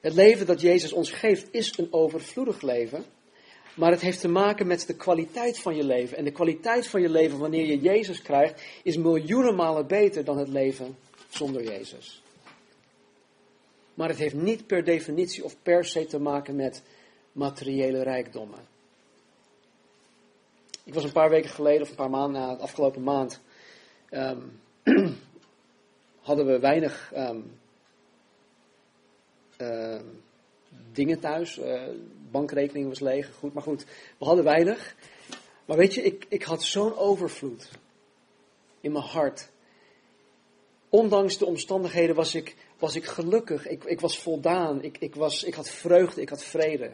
Het 0.00 0.14
leven 0.14 0.46
dat 0.46 0.60
Jezus 0.60 0.92
ons 0.92 1.10
geeft 1.10 1.48
is 1.50 1.78
een 1.78 1.92
overvloedig 1.92 2.62
leven. 2.62 3.04
Maar 3.74 3.90
het 3.90 4.00
heeft 4.00 4.20
te 4.20 4.28
maken 4.28 4.66
met 4.66 4.86
de 4.86 4.96
kwaliteit 4.96 5.58
van 5.58 5.76
je 5.76 5.84
leven. 5.84 6.16
En 6.16 6.24
de 6.24 6.30
kwaliteit 6.30 6.86
van 6.86 7.00
je 7.00 7.08
leven 7.08 7.38
wanneer 7.38 7.66
je 7.66 7.80
Jezus 7.80 8.22
krijgt, 8.22 8.62
is 8.82 8.96
miljoenen 8.96 9.54
malen 9.54 9.86
beter 9.86 10.24
dan 10.24 10.38
het 10.38 10.48
leven 10.48 10.96
zonder 11.28 11.64
Jezus. 11.64 12.22
Maar 13.94 14.08
het 14.08 14.18
heeft 14.18 14.34
niet 14.34 14.66
per 14.66 14.84
definitie 14.84 15.44
of 15.44 15.56
per 15.62 15.84
se 15.84 16.06
te 16.06 16.18
maken 16.18 16.56
met 16.56 16.82
materiële 17.32 18.02
rijkdommen. 18.02 18.77
Ik 20.88 20.94
was 20.94 21.04
een 21.04 21.12
paar 21.12 21.30
weken 21.30 21.50
geleden, 21.50 21.82
of 21.82 21.88
een 21.88 21.94
paar 21.94 22.10
maanden 22.10 22.40
na, 22.40 22.54
de 22.54 22.62
afgelopen 22.62 23.02
maand, 23.02 23.40
ehm, 24.08 24.40
hadden 26.28 26.46
we 26.46 26.58
weinig 26.58 27.12
ehm, 27.12 27.40
ehm, 29.56 30.04
dingen 30.92 31.20
thuis. 31.20 31.58
Uh, 31.58 31.82
bankrekening 32.30 32.88
was 32.88 33.00
leeg, 33.00 33.34
goed, 33.34 33.54
maar 33.54 33.62
goed, 33.62 33.84
we 34.18 34.24
hadden 34.24 34.44
weinig. 34.44 34.94
Maar 35.64 35.76
weet 35.76 35.94
je, 35.94 36.02
ik, 36.02 36.26
ik 36.28 36.42
had 36.42 36.62
zo'n 36.62 36.96
overvloed 36.96 37.68
in 38.80 38.92
mijn 38.92 39.04
hart. 39.04 39.48
Ondanks 40.88 41.38
de 41.38 41.46
omstandigheden 41.46 42.14
was 42.14 42.34
ik, 42.34 42.56
was 42.78 42.94
ik 42.94 43.04
gelukkig, 43.04 43.66
ik, 43.66 43.84
ik 43.84 44.00
was 44.00 44.18
voldaan, 44.18 44.82
ik, 44.82 44.98
ik, 44.98 45.14
was, 45.14 45.44
ik 45.44 45.54
had 45.54 45.68
vreugde, 45.68 46.20
ik 46.20 46.28
had 46.28 46.44
vrede. 46.44 46.92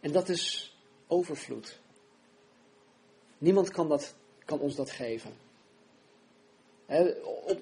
En 0.00 0.12
dat 0.12 0.28
is 0.28 0.71
overvloed. 1.12 1.78
Niemand 3.38 3.70
kan, 3.70 3.88
dat, 3.88 4.14
kan 4.44 4.58
ons 4.58 4.74
dat 4.74 4.90
geven. 4.90 5.32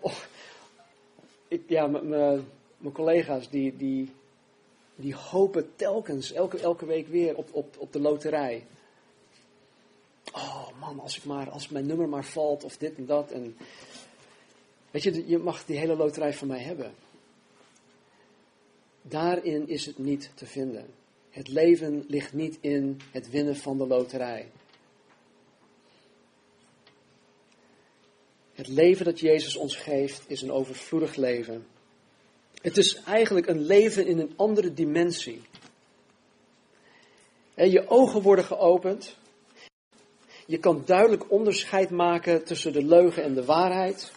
op, 0.01 0.27
ik, 1.49 1.63
ja, 1.69 1.87
mijn 1.87 2.93
collega's 2.93 3.51
die, 3.51 3.77
die, 3.77 4.13
die 4.95 5.15
hopen 5.15 5.77
telkens, 5.77 6.33
elke, 6.33 6.59
elke 6.59 6.87
week 6.87 7.09
weer 7.09 7.37
op, 7.37 7.49
op, 7.53 7.77
op 7.79 7.93
de 7.93 8.01
loterij. 8.01 8.67
Oh 10.33 10.69
man, 10.81 11.01
als, 11.01 11.17
ik 11.17 11.25
maar, 11.25 11.51
als 11.51 11.69
mijn 11.69 11.87
nummer 11.87 12.09
maar 12.09 12.25
valt 12.25 12.65
of 12.65 12.77
dit 12.77 12.97
en 12.97 13.07
dat. 13.07 13.31
En, 13.31 13.57
weet 14.91 15.03
je, 15.03 15.29
je 15.29 15.39
mag 15.39 15.65
die 15.65 15.79
hele 15.79 15.97
loterij 15.97 16.35
van 16.35 16.49
mij 16.49 16.63
hebben. 16.63 16.95
Daarin 19.03 19.69
is 19.69 19.87
het 19.87 19.99
niet 19.99 20.31
te 20.35 20.47
vinden. 20.47 21.00
Het 21.31 21.49
leven 21.49 22.05
ligt 22.09 22.33
niet 22.33 22.59
in 22.61 23.01
het 23.11 23.31
winnen 23.31 23.57
van 23.57 23.79
de 23.79 23.87
loterij. 23.87 24.51
Het 28.53 28.69
leven 28.69 29.05
dat 29.05 29.21
Jezus 29.21 29.57
ons 29.57 29.77
geeft 29.77 30.23
is 30.27 30.43
een 30.43 30.53
overvloedig 30.53 31.15
leven. 31.15 31.67
Het 32.63 32.77
is 32.77 33.03
eigenlijk 33.03 33.47
een 33.47 33.61
leven 33.61 34.07
in 34.07 34.19
een 34.19 34.33
andere 34.37 34.75
dimensie. 34.75 35.43
Je 37.55 37.89
ogen 37.89 38.23
worden 38.23 38.45
geopend. 38.45 39.17
Je 40.47 40.59
kan 40.59 40.83
duidelijk 40.85 41.31
onderscheid 41.31 41.91
maken 41.91 42.45
tussen 42.45 42.73
de 42.73 42.85
leugen 42.85 43.23
en 43.23 43.35
de 43.35 43.45
waarheid. 43.45 44.13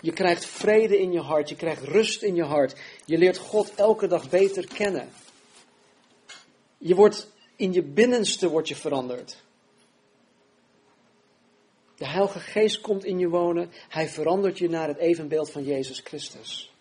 Je 0.00 0.12
krijgt 0.12 0.44
vrede 0.44 0.98
in 0.98 1.12
je 1.12 1.20
hart, 1.20 1.48
je 1.48 1.56
krijgt 1.56 1.82
rust 1.82 2.22
in 2.22 2.34
je 2.34 2.44
hart. 2.44 2.80
Je 3.04 3.18
leert 3.18 3.36
God 3.36 3.74
elke 3.74 4.06
dag 4.06 4.30
beter 4.30 4.66
kennen. 4.74 5.08
Je 6.86 6.94
wordt 6.94 7.30
in 7.56 7.72
je 7.72 7.82
binnenste 7.82 8.48
wordt 8.48 8.68
je 8.68 8.76
veranderd. 8.76 9.42
De 11.96 12.06
Heilige 12.06 12.40
Geest 12.40 12.80
komt 12.80 13.04
in 13.04 13.18
je 13.18 13.28
wonen. 13.28 13.70
Hij 13.88 14.08
verandert 14.08 14.58
je 14.58 14.68
naar 14.68 14.88
het 14.88 14.96
evenbeeld 14.96 15.50
van 15.50 15.64
Jezus 15.64 16.00
Christus. 16.00 16.72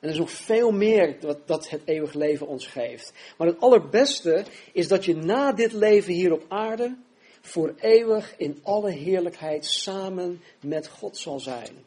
En 0.00 0.08
er 0.08 0.14
is 0.14 0.18
nog 0.18 0.30
veel 0.30 0.70
meer 0.70 1.16
wat 1.20 1.46
dat 1.46 1.68
het 1.68 1.82
eeuwig 1.84 2.12
leven 2.12 2.46
ons 2.46 2.66
geeft. 2.66 3.12
Maar 3.36 3.46
het 3.46 3.60
allerbeste 3.60 4.44
is 4.72 4.88
dat 4.88 5.04
je 5.04 5.16
na 5.16 5.52
dit 5.52 5.72
leven 5.72 6.12
hier 6.12 6.32
op 6.32 6.44
aarde 6.48 6.96
voor 7.40 7.74
eeuwig 7.80 8.36
in 8.36 8.58
alle 8.62 8.90
heerlijkheid 8.90 9.64
samen 9.64 10.42
met 10.60 10.88
God 10.88 11.16
zal 11.16 11.40
zijn. 11.40 11.84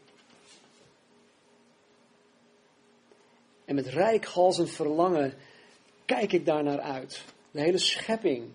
En 3.65 3.75
met 3.75 3.88
rijkhalsend 3.88 4.69
verlangen 4.69 5.34
kijk 6.15 6.32
ik 6.32 6.45
daar 6.45 6.63
naar 6.63 6.80
uit. 6.80 7.24
De 7.52 7.62
hele 7.62 7.78
schepping. 7.78 8.50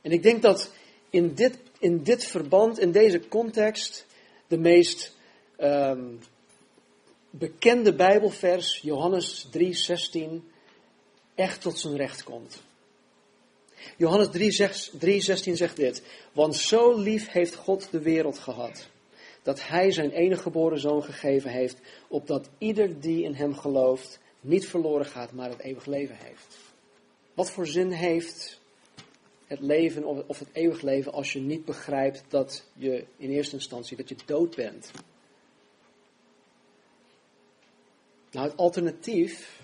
En 0.00 0.10
ik 0.10 0.22
denk 0.22 0.42
dat 0.42 0.72
in 1.10 1.34
dit, 1.34 1.58
in 1.78 2.02
dit 2.02 2.24
verband, 2.24 2.78
in 2.78 2.92
deze 2.92 3.28
context, 3.28 4.06
de 4.46 4.58
meest 4.58 5.16
um, 5.58 6.18
bekende 7.30 7.94
Bijbelvers, 7.94 8.78
Johannes 8.78 9.46
3:16, 9.46 10.20
echt 11.34 11.60
tot 11.60 11.78
zijn 11.78 11.96
recht 11.96 12.24
komt. 12.24 12.62
Johannes 13.96 14.28
3:16 14.98 15.52
zegt 15.52 15.76
dit: 15.76 16.02
Want 16.32 16.56
zo 16.56 16.98
lief 16.98 17.28
heeft 17.28 17.54
God 17.54 17.90
de 17.90 18.00
wereld 18.00 18.38
gehad, 18.38 18.88
dat 19.42 19.66
Hij 19.66 19.92
zijn 19.92 20.10
enige 20.10 20.42
geboren 20.42 20.78
zoon 20.78 21.04
gegeven 21.04 21.50
heeft, 21.50 21.78
opdat 22.08 22.48
ieder 22.58 23.00
die 23.00 23.24
in 23.24 23.34
Hem 23.34 23.54
gelooft 23.54 24.20
niet 24.40 24.66
verloren 24.66 25.06
gaat, 25.06 25.32
maar 25.32 25.50
het 25.50 25.60
eeuwig 25.60 25.86
leven 25.86 26.16
heeft. 26.16 26.56
Wat 27.34 27.50
voor 27.50 27.66
zin 27.66 27.90
heeft 27.90 28.60
het 29.46 29.60
leven 29.60 30.04
of 30.28 30.38
het 30.38 30.48
eeuwig 30.52 30.82
leven 30.82 31.12
als 31.12 31.32
je 31.32 31.40
niet 31.40 31.64
begrijpt 31.64 32.24
dat 32.28 32.64
je 32.72 33.04
in 33.16 33.30
eerste 33.30 33.54
instantie 33.54 33.96
dat 33.96 34.08
je 34.08 34.16
dood 34.24 34.56
bent? 34.56 34.90
Nou, 38.30 38.48
het 38.48 38.56
alternatief 38.56 39.60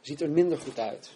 ziet 0.00 0.20
er 0.20 0.30
minder 0.30 0.58
goed 0.58 0.78
uit. 0.78 1.10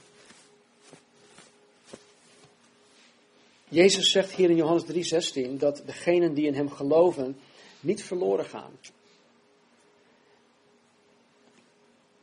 Jezus 3.69 4.11
zegt 4.11 4.33
hier 4.33 4.51
in 4.51 4.57
Johannes 4.57 4.85
3:16 4.85 5.57
dat 5.59 5.83
degenen 5.87 6.35
die 6.35 6.47
in 6.47 6.55
hem 6.55 6.71
geloven 6.71 7.37
niet 7.81 8.03
verloren 8.03 8.45
gaan. 8.45 8.73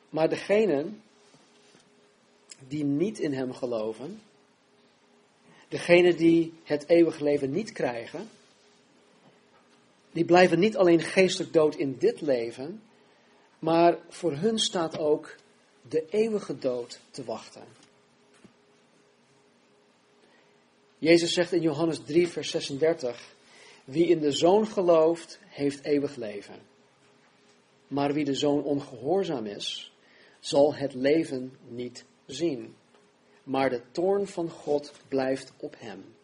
Maar 0.09 0.29
degenen 0.29 1.01
die 2.67 2.83
niet 2.83 3.19
in 3.19 3.33
hem 3.33 3.53
geloven, 3.53 4.21
degenen 5.67 6.17
die 6.17 6.53
het 6.63 6.87
eeuwige 6.87 7.23
leven 7.23 7.51
niet 7.51 7.71
krijgen, 7.71 8.29
die 10.11 10.25
blijven 10.25 10.59
niet 10.59 10.77
alleen 10.77 11.01
geestelijk 11.01 11.53
dood 11.53 11.75
in 11.75 11.97
dit 11.97 12.21
leven, 12.21 12.81
maar 13.59 13.97
voor 14.09 14.33
hun 14.33 14.59
staat 14.59 14.97
ook 14.97 15.35
de 15.81 16.05
eeuwige 16.09 16.57
dood 16.57 16.99
te 17.11 17.23
wachten. 17.23 17.63
Jezus 20.97 21.33
zegt 21.33 21.51
in 21.51 21.61
Johannes 21.61 21.99
3, 22.05 22.27
vers 22.27 22.49
36: 22.49 23.35
Wie 23.87 24.07
in 24.07 24.19
de 24.19 24.31
zoon 24.31 24.67
gelooft, 24.67 25.39
heeft 25.45 25.83
eeuwig 25.83 26.15
leven. 26.15 26.55
Maar 27.87 28.13
wie 28.13 28.25
de 28.25 28.35
zoon 28.35 28.63
ongehoorzaam 28.63 29.45
is, 29.45 29.93
zal 30.39 30.75
het 30.75 30.93
leven 30.93 31.57
niet 31.67 32.05
zien. 32.25 32.75
Maar 33.43 33.69
de 33.69 33.81
toorn 33.91 34.27
van 34.27 34.49
God 34.49 34.91
blijft 35.07 35.53
op 35.57 35.75
hem. 35.77 36.15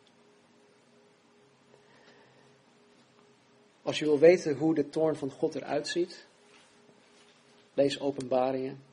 Als 3.81 3.99
je 3.99 4.05
wil 4.05 4.19
weten 4.19 4.55
hoe 4.55 4.75
de 4.75 4.89
toorn 4.89 5.15
van 5.15 5.31
God 5.31 5.55
eruit 5.55 5.87
ziet, 5.87 6.25
lees 7.73 7.99
openbaringen 7.99 8.83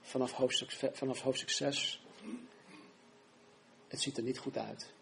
vanaf 0.00 0.32
hoofdstuk, 0.32 0.92
vanaf 0.92 1.20
hoofdstuk 1.20 1.50
6. 1.50 2.02
Het 3.88 4.00
ziet 4.00 4.16
er 4.16 4.22
niet 4.22 4.38
goed 4.38 4.58
uit. 4.58 4.92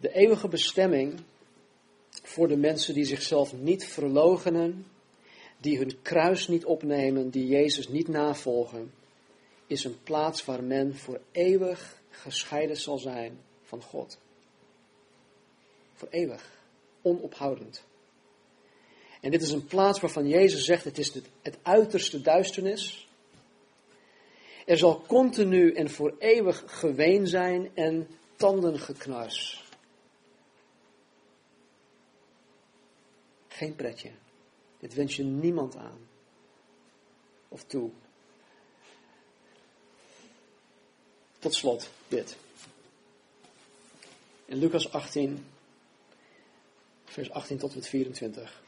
De 0.00 0.12
eeuwige 0.12 0.48
bestemming 0.48 1.20
voor 2.22 2.48
de 2.48 2.56
mensen 2.56 2.94
die 2.94 3.04
zichzelf 3.04 3.52
niet 3.52 3.84
verloochenen, 3.84 4.86
die 5.58 5.78
hun 5.78 6.02
kruis 6.02 6.48
niet 6.48 6.64
opnemen, 6.64 7.30
die 7.30 7.46
Jezus 7.46 7.88
niet 7.88 8.08
navolgen, 8.08 8.92
is 9.66 9.84
een 9.84 10.02
plaats 10.02 10.44
waar 10.44 10.62
men 10.62 10.96
voor 10.96 11.20
eeuwig 11.32 12.00
gescheiden 12.10 12.76
zal 12.76 12.98
zijn 12.98 13.38
van 13.62 13.82
God. 13.82 14.18
Voor 15.94 16.08
eeuwig, 16.10 16.50
onophoudend. 17.02 17.84
En 19.20 19.30
dit 19.30 19.42
is 19.42 19.50
een 19.50 19.66
plaats 19.66 20.00
waarvan 20.00 20.28
Jezus 20.28 20.64
zegt: 20.64 20.84
het 20.84 20.98
is 20.98 21.14
het, 21.42 21.58
uiterste 21.62 22.20
duisternis. 22.20 23.08
Er 24.66 24.78
zal 24.78 25.02
continu 25.06 25.72
en 25.72 25.90
voor 25.90 26.14
eeuwig 26.18 26.62
geween 26.66 27.26
zijn 27.26 27.70
en 27.74 28.08
tandengeknars. 28.36 29.69
Geen 33.60 33.74
pretje. 33.74 34.10
Dit 34.78 34.94
wens 34.94 35.16
je 35.16 35.22
niemand 35.22 35.76
aan. 35.76 35.98
Of 37.48 37.64
toe. 37.64 37.90
Tot 41.38 41.54
slot 41.54 41.90
dit. 42.08 42.36
In 44.44 44.56
Lucas 44.56 44.92
18, 44.92 45.46
vers 47.04 47.30
18 47.30 47.58
tot 47.58 47.70
en 47.70 47.76
met 47.76 47.86
24. 47.86 48.62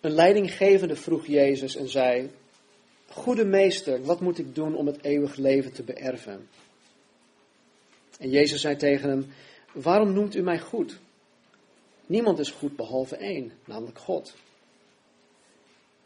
Een 0.00 0.10
leidinggevende 0.10 0.96
vroeg 0.96 1.26
Jezus 1.26 1.76
en 1.76 1.88
zei: 1.88 2.30
Goede 3.08 3.44
meester, 3.44 4.02
wat 4.02 4.20
moet 4.20 4.38
ik 4.38 4.54
doen 4.54 4.74
om 4.74 4.86
het 4.86 5.02
eeuwig 5.02 5.36
leven 5.36 5.72
te 5.72 5.82
beërven? 5.82 6.48
En 8.18 8.30
Jezus 8.30 8.60
zei 8.60 8.76
tegen 8.76 9.08
hem: 9.08 9.32
Waarom 9.72 10.12
noemt 10.12 10.34
u 10.34 10.42
mij 10.42 10.58
goed? 10.58 11.04
Niemand 12.06 12.38
is 12.38 12.50
goed 12.50 12.76
behalve 12.76 13.16
één, 13.16 13.52
namelijk 13.64 13.98
God. 13.98 14.34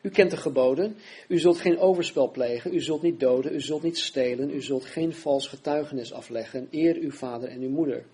U 0.01 0.11
kent 0.11 0.31
de 0.31 0.37
geboden. 0.37 0.97
U 1.29 1.39
zult 1.39 1.59
geen 1.59 1.79
overspel 1.79 2.31
plegen. 2.31 2.75
U 2.75 2.81
zult 2.81 3.03
niet 3.03 3.21
doden. 3.21 3.55
U 3.55 3.61
zult 3.61 3.83
niet 3.83 3.99
stelen. 3.99 4.51
U 4.51 4.63
zult 4.63 4.85
geen 4.85 5.15
vals 5.15 5.47
getuigenis 5.47 6.13
afleggen. 6.13 6.69
Eer 6.71 6.97
uw 6.97 7.11
vader 7.11 7.49
en 7.49 7.61
uw 7.61 7.71
moeder. 7.71 8.05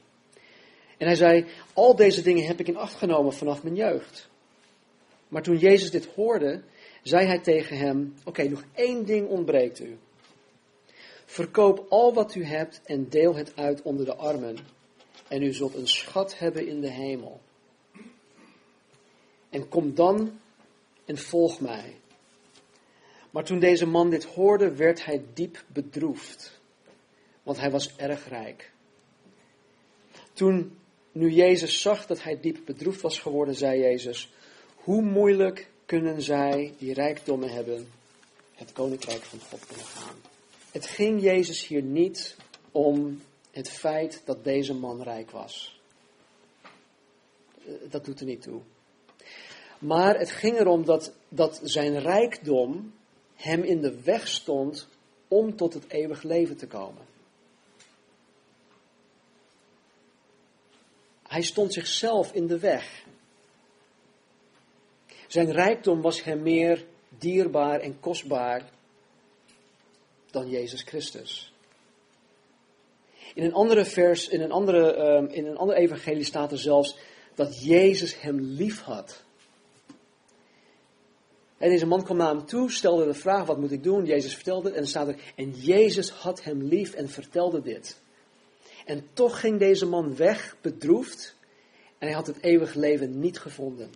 En 0.96 1.06
hij 1.06 1.14
zei: 1.14 1.44
Al 1.72 1.96
deze 1.96 2.22
dingen 2.22 2.46
heb 2.46 2.60
ik 2.60 2.68
in 2.68 2.76
acht 2.76 2.94
genomen 2.94 3.32
vanaf 3.32 3.62
mijn 3.62 3.74
jeugd. 3.74 4.28
Maar 5.28 5.42
toen 5.42 5.58
Jezus 5.58 5.90
dit 5.90 6.06
hoorde, 6.06 6.62
zei 7.02 7.26
hij 7.26 7.38
tegen 7.38 7.78
hem: 7.78 8.14
Oké, 8.24 8.42
nog 8.42 8.64
één 8.74 9.04
ding 9.04 9.28
ontbreekt 9.28 9.80
u. 9.80 9.96
Verkoop 11.24 11.86
al 11.88 12.14
wat 12.14 12.34
u 12.34 12.44
hebt 12.44 12.80
en 12.84 13.08
deel 13.08 13.34
het 13.34 13.52
uit 13.56 13.82
onder 13.82 14.04
de 14.04 14.14
armen. 14.14 14.56
En 15.28 15.42
u 15.42 15.52
zult 15.52 15.74
een 15.74 15.88
schat 15.88 16.38
hebben 16.38 16.66
in 16.66 16.80
de 16.80 16.90
hemel. 16.90 17.40
En 19.50 19.68
kom 19.68 19.94
dan 19.94 20.38
en 21.04 21.18
volg 21.18 21.60
mij. 21.60 21.94
Maar 23.30 23.44
toen 23.44 23.58
deze 23.58 23.86
man 23.86 24.10
dit 24.10 24.24
hoorde, 24.24 24.74
werd 24.74 25.04
hij 25.04 25.24
diep 25.34 25.64
bedroefd, 25.66 26.60
want 27.42 27.58
hij 27.58 27.70
was 27.70 27.96
erg 27.96 28.28
rijk. 28.28 28.72
Toen 30.32 30.78
nu 31.12 31.30
Jezus 31.30 31.80
zag 31.80 32.06
dat 32.06 32.22
hij 32.22 32.40
diep 32.40 32.58
bedroefd 32.64 33.00
was 33.00 33.18
geworden, 33.18 33.54
zei 33.54 33.80
Jezus: 33.80 34.32
Hoe 34.74 35.02
moeilijk 35.02 35.70
kunnen 35.86 36.22
zij 36.22 36.74
die 36.78 36.94
rijkdommen 36.94 37.50
hebben, 37.50 37.88
het 38.54 38.72
koninkrijk 38.72 39.22
van 39.22 39.40
God 39.40 39.60
gaan? 39.60 40.16
Het 40.70 40.86
ging 40.86 41.22
Jezus 41.22 41.66
hier 41.66 41.82
niet 41.82 42.36
om 42.72 43.22
het 43.50 43.70
feit 43.70 44.22
dat 44.24 44.44
deze 44.44 44.74
man 44.74 45.02
rijk 45.02 45.30
was. 45.30 45.80
Eh, 47.66 47.72
dat 47.90 48.04
doet 48.04 48.20
er 48.20 48.26
niet 48.26 48.42
toe. 48.42 48.60
Maar 49.86 50.18
het 50.18 50.30
ging 50.30 50.58
erom 50.58 50.84
dat, 50.84 51.12
dat 51.28 51.60
zijn 51.62 51.98
rijkdom 51.98 52.94
hem 53.34 53.62
in 53.62 53.80
de 53.80 54.02
weg 54.02 54.28
stond 54.28 54.88
om 55.28 55.56
tot 55.56 55.74
het 55.74 55.88
eeuwig 55.88 56.22
leven 56.22 56.56
te 56.56 56.66
komen. 56.66 57.02
Hij 61.22 61.42
stond 61.42 61.72
zichzelf 61.72 62.32
in 62.32 62.46
de 62.46 62.58
weg. 62.58 63.04
Zijn 65.26 65.52
rijkdom 65.52 66.00
was 66.00 66.24
hem 66.24 66.42
meer 66.42 66.84
dierbaar 67.18 67.80
en 67.80 68.00
kostbaar 68.00 68.70
dan 70.30 70.48
Jezus 70.48 70.82
Christus. 70.82 71.52
In 73.34 73.44
een 73.44 73.54
andere 73.54 73.84
vers, 73.84 74.28
in 74.28 74.40
een 74.40 74.52
andere, 74.52 74.94
ehm, 74.94 75.26
in 75.26 75.46
een 75.46 75.56
ander 75.56 75.76
evangelie 75.76 76.24
staat 76.24 76.52
er 76.52 76.58
zelfs 76.58 76.96
dat 77.34 77.64
Jezus 77.64 78.20
hem 78.20 78.40
lief 78.40 78.80
had. 78.80 79.24
En 81.58 81.70
deze 81.70 81.86
man 81.86 82.04
kwam 82.04 82.16
naar 82.16 82.28
hem 82.28 82.46
toe, 82.46 82.70
stelde 82.70 83.04
de 83.04 83.14
vraag, 83.14 83.46
wat 83.46 83.58
moet 83.58 83.72
ik 83.72 83.82
doen? 83.82 84.04
Jezus 84.04 84.34
vertelde 84.34 84.70
en 84.70 84.86
staat 84.86 85.08
er, 85.08 85.16
en 85.34 85.50
Jezus 85.50 86.10
had 86.10 86.44
hem 86.44 86.62
lief 86.62 86.94
en 86.94 87.08
vertelde 87.08 87.62
dit. 87.62 88.00
En 88.84 89.08
toch 89.12 89.40
ging 89.40 89.58
deze 89.58 89.86
man 89.86 90.16
weg, 90.16 90.56
bedroefd, 90.60 91.34
en 91.98 92.06
hij 92.06 92.16
had 92.16 92.26
het 92.26 92.42
eeuwig 92.42 92.74
leven 92.74 93.18
niet 93.20 93.38
gevonden, 93.38 93.90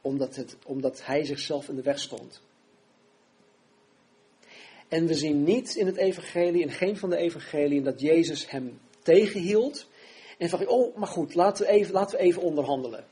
omdat, 0.00 0.36
het, 0.36 0.56
omdat 0.64 1.04
hij 1.04 1.24
zichzelf 1.24 1.68
in 1.68 1.76
de 1.76 1.82
weg 1.82 1.98
stond. 1.98 2.40
En 4.88 5.06
we 5.06 5.14
zien 5.14 5.44
niet 5.44 5.74
in 5.74 5.86
het 5.86 5.96
evangelie, 5.96 6.62
in 6.62 6.70
geen 6.70 6.96
van 6.96 7.10
de 7.10 7.16
evangeliën, 7.16 7.82
dat 7.82 8.00
Jezus 8.00 8.50
hem 8.50 8.80
tegenhield. 9.02 9.86
En 10.38 10.48
van, 10.48 10.66
oh, 10.66 10.96
maar 10.96 11.08
goed, 11.08 11.34
laten 11.34 11.66
we 11.66 11.72
even, 11.72 11.92
laten 11.92 12.18
we 12.18 12.24
even 12.24 12.42
onderhandelen. 12.42 13.04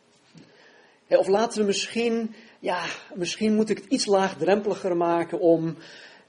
Of 1.08 1.26
laten 1.26 1.60
we 1.60 1.66
misschien 1.66 2.34
ja, 2.60 2.84
misschien 3.14 3.54
moet 3.54 3.70
ik 3.70 3.76
het 3.76 3.86
iets 3.86 4.06
laagdrempeliger 4.06 4.96
maken 4.96 5.40
om, 5.40 5.76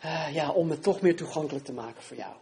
uh, 0.06 0.34
ja, 0.34 0.52
om 0.52 0.70
het 0.70 0.84
toch 0.84 1.02
meer 1.02 1.16
toegankelijk 1.16 1.66
te 1.66 1.74
maken 1.74 2.04
voor 2.04 2.18
jou. 2.18 2.34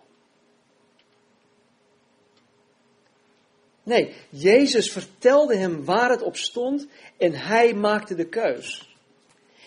Nee, 3.84 4.15
Jezus 4.30 4.91
vertelde 4.91 5.56
hem 5.56 5.86
waar 5.86 6.10
het 6.10 6.21
op 6.21 6.36
stond 6.38 6.88
en 7.17 7.34
hij 7.34 7.73
maakte 7.73 8.15
de 8.15 8.25
keus. 8.25 8.95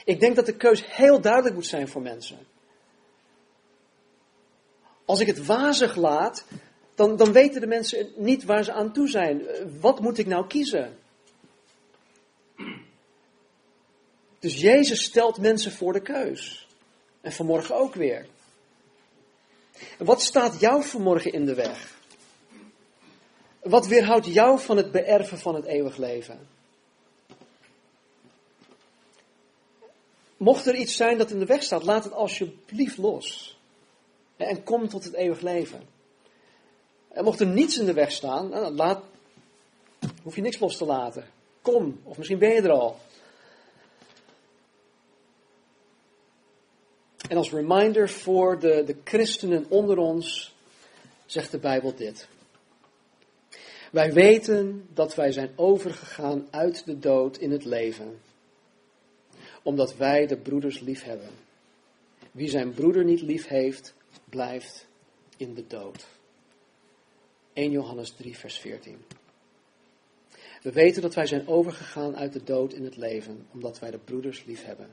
Ik 0.04 0.20
denk 0.20 0.36
dat 0.36 0.46
de 0.46 0.56
keus 0.56 0.94
heel 0.96 1.20
duidelijk 1.20 1.54
moet 1.54 1.66
zijn 1.66 1.88
voor 1.88 2.02
mensen. 2.02 2.38
Als 5.04 5.20
ik 5.20 5.26
het 5.26 5.46
wazig 5.46 5.96
laat, 5.96 6.44
dan, 6.94 7.16
dan 7.16 7.32
weten 7.32 7.60
de 7.60 7.66
mensen 7.66 8.12
niet 8.16 8.44
waar 8.44 8.64
ze 8.64 8.72
aan 8.72 8.92
toe 8.92 9.08
zijn. 9.08 9.42
Wat 9.80 10.00
moet 10.00 10.18
ik 10.18 10.26
nou 10.26 10.46
kiezen? 10.46 10.98
Dus 14.42 14.60
Jezus 14.60 15.02
stelt 15.02 15.38
mensen 15.38 15.72
voor 15.72 15.92
de 15.92 16.00
keus. 16.00 16.68
En 17.20 17.32
vanmorgen 17.32 17.76
ook 17.76 17.94
weer. 17.94 18.26
En 19.98 20.04
wat 20.04 20.22
staat 20.22 20.60
jou 20.60 20.84
vanmorgen 20.84 21.32
in 21.32 21.46
de 21.46 21.54
weg? 21.54 21.98
Wat 23.60 23.86
weerhoudt 23.86 24.26
jou 24.26 24.60
van 24.60 24.76
het 24.76 24.90
beërven 24.90 25.38
van 25.38 25.54
het 25.54 25.64
eeuwig 25.64 25.96
leven? 25.96 26.48
Mocht 30.36 30.66
er 30.66 30.74
iets 30.74 30.96
zijn 30.96 31.18
dat 31.18 31.30
in 31.30 31.38
de 31.38 31.46
weg 31.46 31.62
staat, 31.62 31.84
laat 31.84 32.04
het 32.04 32.12
alsjeblieft 32.12 32.98
los. 32.98 33.58
En 34.36 34.62
kom 34.62 34.88
tot 34.88 35.04
het 35.04 35.14
eeuwig 35.14 35.40
leven. 35.40 35.88
En 37.08 37.24
mocht 37.24 37.40
er 37.40 37.46
niets 37.46 37.78
in 37.78 37.86
de 37.86 37.92
weg 37.92 38.12
staan, 38.12 38.48
nou, 38.48 38.74
laat, 38.74 39.02
hoef 40.22 40.34
je 40.34 40.42
niks 40.42 40.58
los 40.58 40.76
te 40.76 40.84
laten. 40.84 41.26
Kom, 41.60 42.00
of 42.02 42.16
misschien 42.16 42.38
ben 42.38 42.50
je 42.50 42.62
er 42.62 42.70
al. 42.70 43.00
En 47.32 47.38
als 47.38 47.52
reminder 47.52 48.08
voor 48.08 48.58
de, 48.58 48.82
de 48.86 48.96
christenen 49.04 49.66
onder 49.68 49.98
ons 49.98 50.54
zegt 51.26 51.50
de 51.50 51.58
Bijbel 51.58 51.94
dit. 51.94 52.28
Wij 53.90 54.12
weten 54.12 54.86
dat 54.94 55.14
wij 55.14 55.32
zijn 55.32 55.50
overgegaan 55.56 56.46
uit 56.50 56.84
de 56.84 56.98
dood 56.98 57.36
in 57.36 57.50
het 57.50 57.64
leven, 57.64 58.20
omdat 59.62 59.96
wij 59.96 60.26
de 60.26 60.36
broeders 60.36 60.80
lief 60.80 61.02
hebben. 61.02 61.28
Wie 62.32 62.48
zijn 62.48 62.72
broeder 62.72 63.04
niet 63.04 63.22
lief 63.22 63.46
heeft, 63.46 63.94
blijft 64.24 64.86
in 65.36 65.54
de 65.54 65.66
dood. 65.66 66.06
1 67.52 67.70
Johannes 67.70 68.10
3, 68.10 68.36
vers 68.36 68.58
14. 68.58 69.04
We 70.62 70.72
weten 70.72 71.02
dat 71.02 71.14
wij 71.14 71.26
zijn 71.26 71.48
overgegaan 71.48 72.16
uit 72.16 72.32
de 72.32 72.44
dood 72.44 72.72
in 72.72 72.84
het 72.84 72.96
leven, 72.96 73.46
omdat 73.52 73.78
wij 73.78 73.90
de 73.90 73.98
broeders 73.98 74.44
lief 74.44 74.64
hebben. 74.64 74.88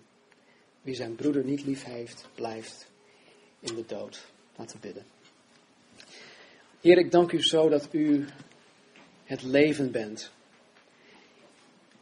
Wie 0.82 0.96
zijn 0.96 1.16
broeder 1.16 1.44
niet 1.44 1.66
lief 1.66 1.84
heeft, 1.84 2.28
blijft 2.36 2.88
in 3.60 3.76
de 3.76 3.86
dood. 3.86 4.26
Laten 4.56 4.76
we 4.76 4.88
bidden. 4.88 5.06
Heer, 6.82 6.98
ik 6.98 7.12
dank 7.12 7.32
u 7.32 7.42
zo 7.42 7.70
dat 7.70 7.88
u 7.92 8.26
het 9.24 9.44
leven 9.44 9.92
bent. 9.92 10.32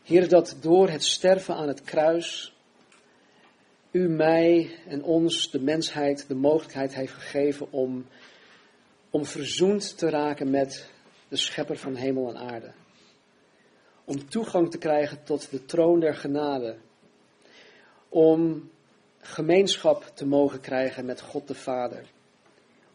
Heer, 0.04 0.30
dat 0.30 0.58
door 0.62 0.90
het 0.90 1.04
sterven 1.04 1.56
aan 1.56 1.68
het 1.68 1.82
kruis 1.82 2.56
u 3.92 4.10
mij 4.10 4.76
en 4.88 5.04
ons, 5.04 5.52
de 5.52 5.62
mensheid, 5.62 6.28
de 6.28 6.36
mogelijkheid 6.36 6.96
heeft 6.96 7.14
gegeven 7.14 7.72
om, 7.72 8.06
om 9.10 9.26
verzoend 9.26 9.98
te 9.98 10.10
raken 10.10 10.50
met 10.50 10.92
de 11.28 11.38
schepper 11.38 11.78
van 11.78 11.96
hemel 11.96 12.30
en 12.30 12.38
aarde. 12.38 12.72
Om 14.06 14.30
toegang 14.30 14.72
te 14.72 14.78
krijgen 14.78 15.24
tot 15.24 15.52
de 15.52 15.66
troon 15.66 16.00
der 16.00 16.16
genade. 16.16 16.78
Om 18.10 18.70
gemeenschap 19.20 20.12
te 20.14 20.26
mogen 20.26 20.60
krijgen 20.60 21.06
met 21.06 21.22
God 21.22 21.48
de 21.48 21.56
Vader. 21.56 22.06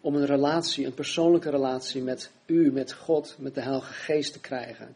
Om 0.01 0.15
een 0.15 0.27
relatie, 0.27 0.87
een 0.87 0.95
persoonlijke 0.95 1.51
relatie 1.51 2.03
met 2.03 2.33
u, 2.47 2.73
met 2.73 2.93
God, 2.93 3.37
met 3.39 3.55
de 3.55 3.61
Heilige 3.61 3.93
Geest 3.93 4.33
te 4.33 4.41
krijgen. 4.41 4.95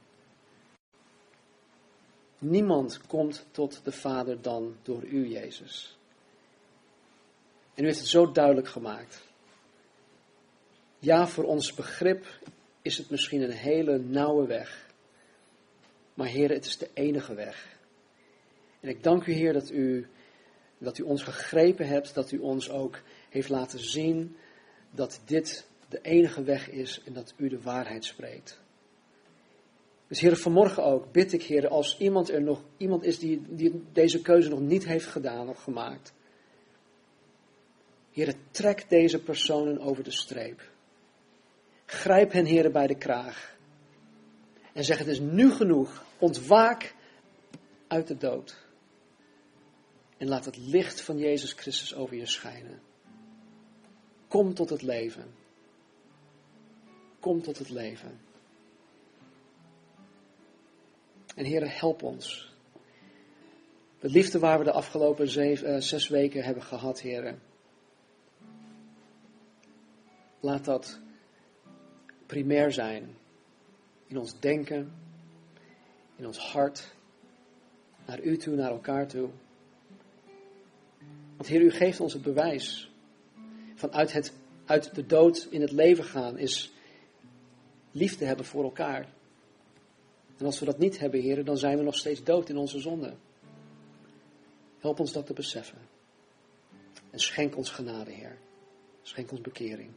Niemand 2.38 3.00
komt 3.06 3.46
tot 3.50 3.80
de 3.84 3.92
Vader 3.92 4.42
dan 4.42 4.76
door 4.82 5.04
u, 5.04 5.28
Jezus. 5.28 5.98
En 7.74 7.82
u 7.82 7.86
heeft 7.86 7.98
het 7.98 8.08
zo 8.08 8.32
duidelijk 8.32 8.68
gemaakt. 8.68 9.24
Ja, 10.98 11.26
voor 11.26 11.44
ons 11.44 11.74
begrip 11.74 12.26
is 12.82 12.98
het 12.98 13.10
misschien 13.10 13.42
een 13.42 13.50
hele 13.50 13.98
nauwe 13.98 14.46
weg. 14.46 14.86
Maar 16.14 16.26
Heer, 16.26 16.50
het 16.50 16.64
is 16.64 16.78
de 16.78 16.90
enige 16.94 17.34
weg. 17.34 17.75
En 18.80 18.88
ik 18.88 19.02
dank 19.02 19.26
u, 19.26 19.32
Heer, 19.32 19.52
dat 19.52 19.70
u, 19.70 20.06
dat 20.78 20.98
u 20.98 21.02
ons 21.02 21.22
gegrepen 21.22 21.86
hebt, 21.86 22.14
dat 22.14 22.32
u 22.32 22.38
ons 22.38 22.70
ook 22.70 23.00
heeft 23.28 23.48
laten 23.48 23.78
zien 23.78 24.36
dat 24.90 25.20
dit 25.24 25.66
de 25.88 26.00
enige 26.02 26.42
weg 26.42 26.70
is 26.70 27.02
en 27.04 27.12
dat 27.12 27.34
u 27.36 27.48
de 27.48 27.60
waarheid 27.60 28.04
spreekt. 28.04 28.60
Dus 30.08 30.20
Heer, 30.20 30.36
vanmorgen 30.36 30.84
ook 30.84 31.12
bid 31.12 31.32
ik, 31.32 31.42
Heer, 31.42 31.68
als 31.68 31.98
iemand 31.98 32.30
er 32.30 32.42
nog 32.42 32.62
iemand 32.76 33.04
is 33.04 33.18
die, 33.18 33.42
die 33.48 33.82
deze 33.92 34.22
keuze 34.22 34.48
nog 34.48 34.60
niet 34.60 34.86
heeft 34.86 35.06
gedaan 35.06 35.48
of 35.48 35.62
gemaakt. 35.62 36.12
Heer, 38.12 38.34
trek 38.50 38.88
deze 38.88 39.22
personen 39.22 39.80
over 39.80 40.04
de 40.04 40.10
streep. 40.10 40.70
Grijp 41.86 42.32
hen, 42.32 42.44
Heer, 42.44 42.70
bij 42.70 42.86
de 42.86 42.96
kraag. 42.96 43.56
En 44.72 44.84
zeg: 44.84 44.98
Het 44.98 45.06
is 45.06 45.20
nu 45.20 45.50
genoeg. 45.50 46.04
Ontwaak 46.18 46.94
uit 47.86 48.06
de 48.06 48.16
dood. 48.16 48.65
En 50.16 50.28
laat 50.28 50.44
het 50.44 50.56
licht 50.56 51.00
van 51.00 51.18
Jezus 51.18 51.52
Christus 51.52 51.94
over 51.94 52.16
je 52.16 52.26
schijnen. 52.26 52.80
Kom 54.28 54.54
tot 54.54 54.70
het 54.70 54.82
leven. 54.82 55.34
Kom 57.20 57.42
tot 57.42 57.58
het 57.58 57.70
leven. 57.70 58.20
En 61.34 61.44
Heer, 61.44 61.78
help 61.78 62.02
ons. 62.02 62.54
De 64.00 64.08
liefde 64.08 64.38
waar 64.38 64.58
we 64.58 64.64
de 64.64 64.72
afgelopen 64.72 65.38
uh, 65.38 65.80
zes 65.80 66.08
weken 66.08 66.44
hebben 66.44 66.62
gehad, 66.62 67.00
Heer. 67.00 67.38
Laat 70.40 70.64
dat 70.64 71.00
primair 72.26 72.72
zijn 72.72 73.16
in 74.06 74.18
ons 74.18 74.40
denken, 74.40 74.92
in 76.16 76.26
ons 76.26 76.38
hart, 76.38 76.94
naar 78.06 78.20
u 78.20 78.36
toe, 78.36 78.54
naar 78.54 78.70
elkaar 78.70 79.06
toe. 79.06 79.30
Want 81.36 81.48
Heer, 81.48 81.60
u 81.60 81.70
geeft 81.70 82.00
ons 82.00 82.12
het 82.12 82.22
bewijs. 82.22 82.90
Vanuit 83.74 84.12
het, 84.12 84.32
uit 84.64 84.94
de 84.94 85.06
dood 85.06 85.48
in 85.50 85.60
het 85.60 85.72
leven 85.72 86.04
gaan 86.04 86.38
is 86.38 86.72
liefde 87.90 88.24
hebben 88.24 88.44
voor 88.44 88.64
elkaar. 88.64 89.08
En 90.36 90.46
als 90.46 90.58
we 90.58 90.64
dat 90.64 90.78
niet 90.78 90.98
hebben, 90.98 91.20
Heer, 91.20 91.44
dan 91.44 91.58
zijn 91.58 91.78
we 91.78 91.82
nog 91.82 91.96
steeds 91.96 92.22
dood 92.22 92.48
in 92.48 92.56
onze 92.56 92.78
zonde. 92.78 93.14
Help 94.78 95.00
ons 95.00 95.12
dat 95.12 95.26
te 95.26 95.32
beseffen. 95.32 95.78
En 97.10 97.18
schenk 97.18 97.56
ons 97.56 97.70
genade, 97.70 98.10
Heer. 98.10 98.38
Schenk 99.02 99.30
ons 99.30 99.40
bekering. 99.40 99.90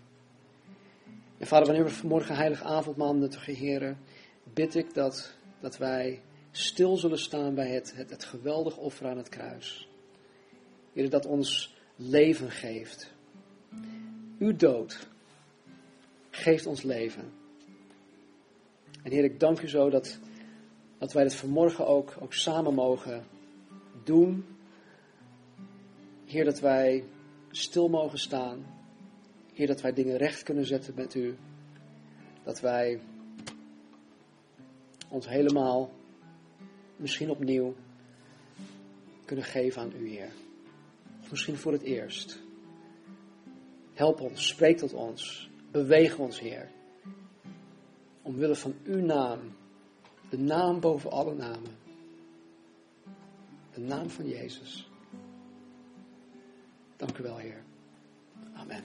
En 1.37 1.47
vader, 1.47 1.65
wanneer 1.65 1.83
we 1.83 1.91
vanmorgen 1.91 2.35
heilig 2.35 2.63
avondmaal 2.63 3.15
nuttigen, 3.15 3.53
heren, 3.53 3.97
bid 4.53 4.75
ik 4.75 4.93
dat, 4.93 5.33
dat 5.59 5.77
wij 5.77 6.21
stil 6.51 6.97
zullen 6.97 7.19
staan 7.19 7.55
bij 7.55 7.69
het, 7.69 7.95
het, 7.95 8.09
het 8.09 8.23
geweldig 8.23 8.77
offer 8.77 9.07
aan 9.07 9.17
het 9.17 9.29
kruis. 9.29 9.88
Heer, 10.93 11.09
dat 11.09 11.25
ons 11.25 11.75
leven 11.95 12.51
geeft. 12.51 13.13
Uw 14.39 14.55
dood 14.55 15.07
geeft 16.29 16.65
ons 16.65 16.83
leven. 16.83 17.31
En 19.03 19.11
Heer, 19.11 19.23
ik 19.23 19.39
dank 19.39 19.61
u 19.61 19.67
zo 19.67 19.89
dat, 19.89 20.19
dat 20.97 21.13
wij 21.13 21.23
dit 21.23 21.35
vanmorgen 21.35 21.87
ook, 21.87 22.15
ook 22.19 22.33
samen 22.33 22.73
mogen 22.73 23.23
doen. 24.03 24.45
Heer, 26.25 26.45
dat 26.45 26.59
wij 26.59 27.03
stil 27.51 27.87
mogen 27.87 28.19
staan 28.19 28.77
Heer, 29.59 29.67
dat 29.67 29.81
wij 29.81 29.93
dingen 29.93 30.17
recht 30.17 30.43
kunnen 30.43 30.65
zetten 30.65 30.93
met 30.95 31.15
u. 31.15 31.37
Dat 32.43 32.59
wij 32.59 32.99
ons 35.09 35.27
helemaal, 35.27 35.91
misschien 36.95 37.29
opnieuw, 37.29 37.75
kunnen 39.25 39.45
geven 39.45 39.81
aan 39.81 39.91
u, 39.97 40.09
Heer. 40.09 40.31
Misschien 41.29 41.57
voor 41.57 41.71
het 41.71 41.81
eerst. 41.81 42.39
Help 43.93 44.21
ons, 44.21 44.47
spreek 44.47 44.77
tot 44.77 44.93
ons, 44.93 45.49
beweeg 45.71 46.17
ons, 46.17 46.39
Heer. 46.39 46.69
Omwille 48.21 48.55
van 48.55 48.75
uw 48.83 49.01
naam, 49.05 49.39
de 50.29 50.37
naam 50.37 50.79
boven 50.79 51.11
alle 51.11 51.33
namen. 51.33 51.77
De 53.73 53.81
naam 53.81 54.09
van 54.09 54.27
Jezus. 54.27 54.89
Dank 56.97 57.17
u 57.17 57.23
wel, 57.23 57.37
Heer. 57.37 57.63
Amen. 58.53 58.83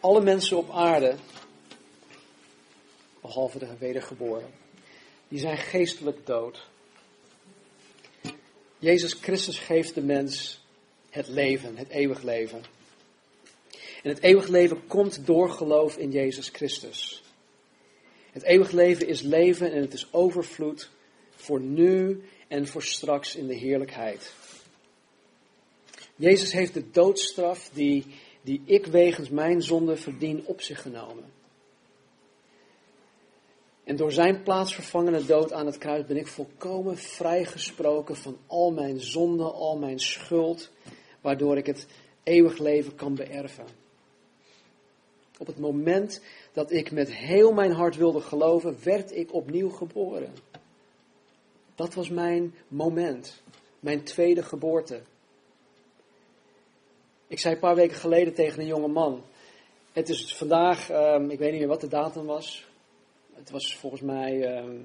Alle 0.00 0.20
mensen 0.20 0.56
op 0.56 0.70
aarde, 0.70 1.16
behalve 3.26 3.58
de 3.58 3.76
wedergeboren, 3.78 4.50
die 5.28 5.38
zijn 5.38 5.58
geestelijk 5.58 6.26
dood. 6.26 6.66
Jezus 8.78 9.12
Christus 9.12 9.58
geeft 9.58 9.94
de 9.94 10.02
mens 10.02 10.60
het 11.10 11.28
leven, 11.28 11.76
het 11.76 11.88
eeuwig 11.88 12.22
leven. 12.22 12.62
En 14.02 14.08
het 14.10 14.22
eeuwig 14.22 14.48
leven 14.48 14.86
komt 14.86 15.26
door 15.26 15.50
geloof 15.50 15.96
in 15.96 16.10
Jezus 16.10 16.48
Christus. 16.48 17.22
Het 18.32 18.42
eeuwig 18.42 18.70
leven 18.70 19.08
is 19.08 19.20
leven 19.20 19.72
en 19.72 19.80
het 19.80 19.92
is 19.92 20.12
overvloed 20.12 20.90
voor 21.36 21.60
nu 21.60 22.22
en 22.48 22.66
voor 22.66 22.82
straks 22.82 23.36
in 23.36 23.46
de 23.46 23.54
heerlijkheid. 23.54 24.32
Jezus 26.16 26.52
heeft 26.52 26.74
de 26.74 26.90
doodstraf 26.90 27.70
die, 27.72 28.04
die 28.42 28.62
ik 28.64 28.86
wegens 28.86 29.28
mijn 29.28 29.62
zonde 29.62 29.96
verdien 29.96 30.46
op 30.46 30.60
zich 30.60 30.82
genomen. 30.82 31.35
En 33.86 33.96
door 33.96 34.12
zijn 34.12 34.42
plaatsvervangende 34.42 35.26
dood 35.26 35.52
aan 35.52 35.66
het 35.66 35.78
kruis 35.78 36.06
ben 36.06 36.16
ik 36.16 36.26
volkomen 36.26 36.96
vrijgesproken 36.96 38.16
van 38.16 38.36
al 38.46 38.72
mijn 38.72 39.00
zonden, 39.00 39.54
al 39.54 39.78
mijn 39.78 40.00
schuld, 40.00 40.70
waardoor 41.20 41.56
ik 41.56 41.66
het 41.66 41.86
eeuwig 42.22 42.58
leven 42.58 42.94
kan 42.94 43.14
beërven. 43.14 43.64
Op 45.38 45.46
het 45.46 45.58
moment 45.58 46.20
dat 46.52 46.72
ik 46.72 46.90
met 46.90 47.14
heel 47.14 47.52
mijn 47.52 47.72
hart 47.72 47.96
wilde 47.96 48.20
geloven, 48.20 48.76
werd 48.82 49.16
ik 49.16 49.32
opnieuw 49.34 49.70
geboren. 49.70 50.32
Dat 51.74 51.94
was 51.94 52.08
mijn 52.08 52.54
moment, 52.68 53.42
mijn 53.80 54.02
tweede 54.02 54.42
geboorte. 54.42 55.00
Ik 57.26 57.38
zei 57.38 57.54
een 57.54 57.60
paar 57.60 57.74
weken 57.74 57.96
geleden 57.96 58.34
tegen 58.34 58.60
een 58.60 58.66
jonge 58.66 58.88
man. 58.88 59.22
Het 59.92 60.08
is 60.08 60.36
vandaag, 60.36 60.90
um, 60.90 61.30
ik 61.30 61.38
weet 61.38 61.50
niet 61.50 61.60
meer 61.60 61.68
wat 61.68 61.80
de 61.80 61.88
datum 61.88 62.26
was. 62.26 62.66
Het 63.36 63.50
was 63.50 63.76
volgens 63.76 64.02
mij 64.02 64.58
um, 64.58 64.66
ehm, 64.66 64.80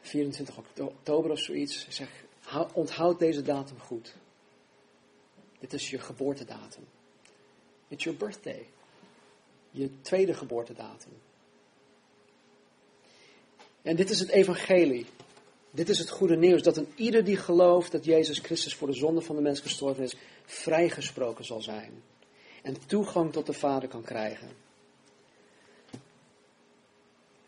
24 0.00 0.56
oktober 0.80 1.30
of 1.30 1.38
zoiets. 1.38 1.86
Ik 1.86 1.92
zeg, 1.92 2.08
onthoud 2.72 3.18
deze 3.18 3.42
datum 3.42 3.78
goed. 3.78 4.14
Dit 5.58 5.72
is 5.72 5.90
je 5.90 5.98
geboortedatum. 5.98 6.84
It's 7.88 8.04
your 8.04 8.18
birthday. 8.18 8.66
Je 9.70 10.00
tweede 10.00 10.34
geboortedatum. 10.34 11.12
En 13.82 13.96
dit 13.96 14.10
is 14.10 14.20
het 14.20 14.28
evangelie. 14.28 15.06
Dit 15.70 15.88
is 15.88 15.98
het 15.98 16.10
goede 16.10 16.36
nieuws, 16.36 16.62
dat 16.62 16.76
een 16.76 16.92
ieder 16.94 17.24
die 17.24 17.36
gelooft 17.36 17.92
dat 17.92 18.04
Jezus 18.04 18.38
Christus 18.38 18.74
voor 18.74 18.86
de 18.86 18.94
zonde 18.94 19.20
van 19.20 19.36
de 19.36 19.42
mens 19.42 19.60
gestorven 19.60 20.02
is, 20.02 20.16
vrijgesproken 20.44 21.44
zal 21.44 21.62
zijn. 21.62 22.02
En 22.62 22.86
toegang 22.86 23.32
tot 23.32 23.46
de 23.46 23.52
Vader 23.52 23.88
kan 23.88 24.02
krijgen. 24.02 24.65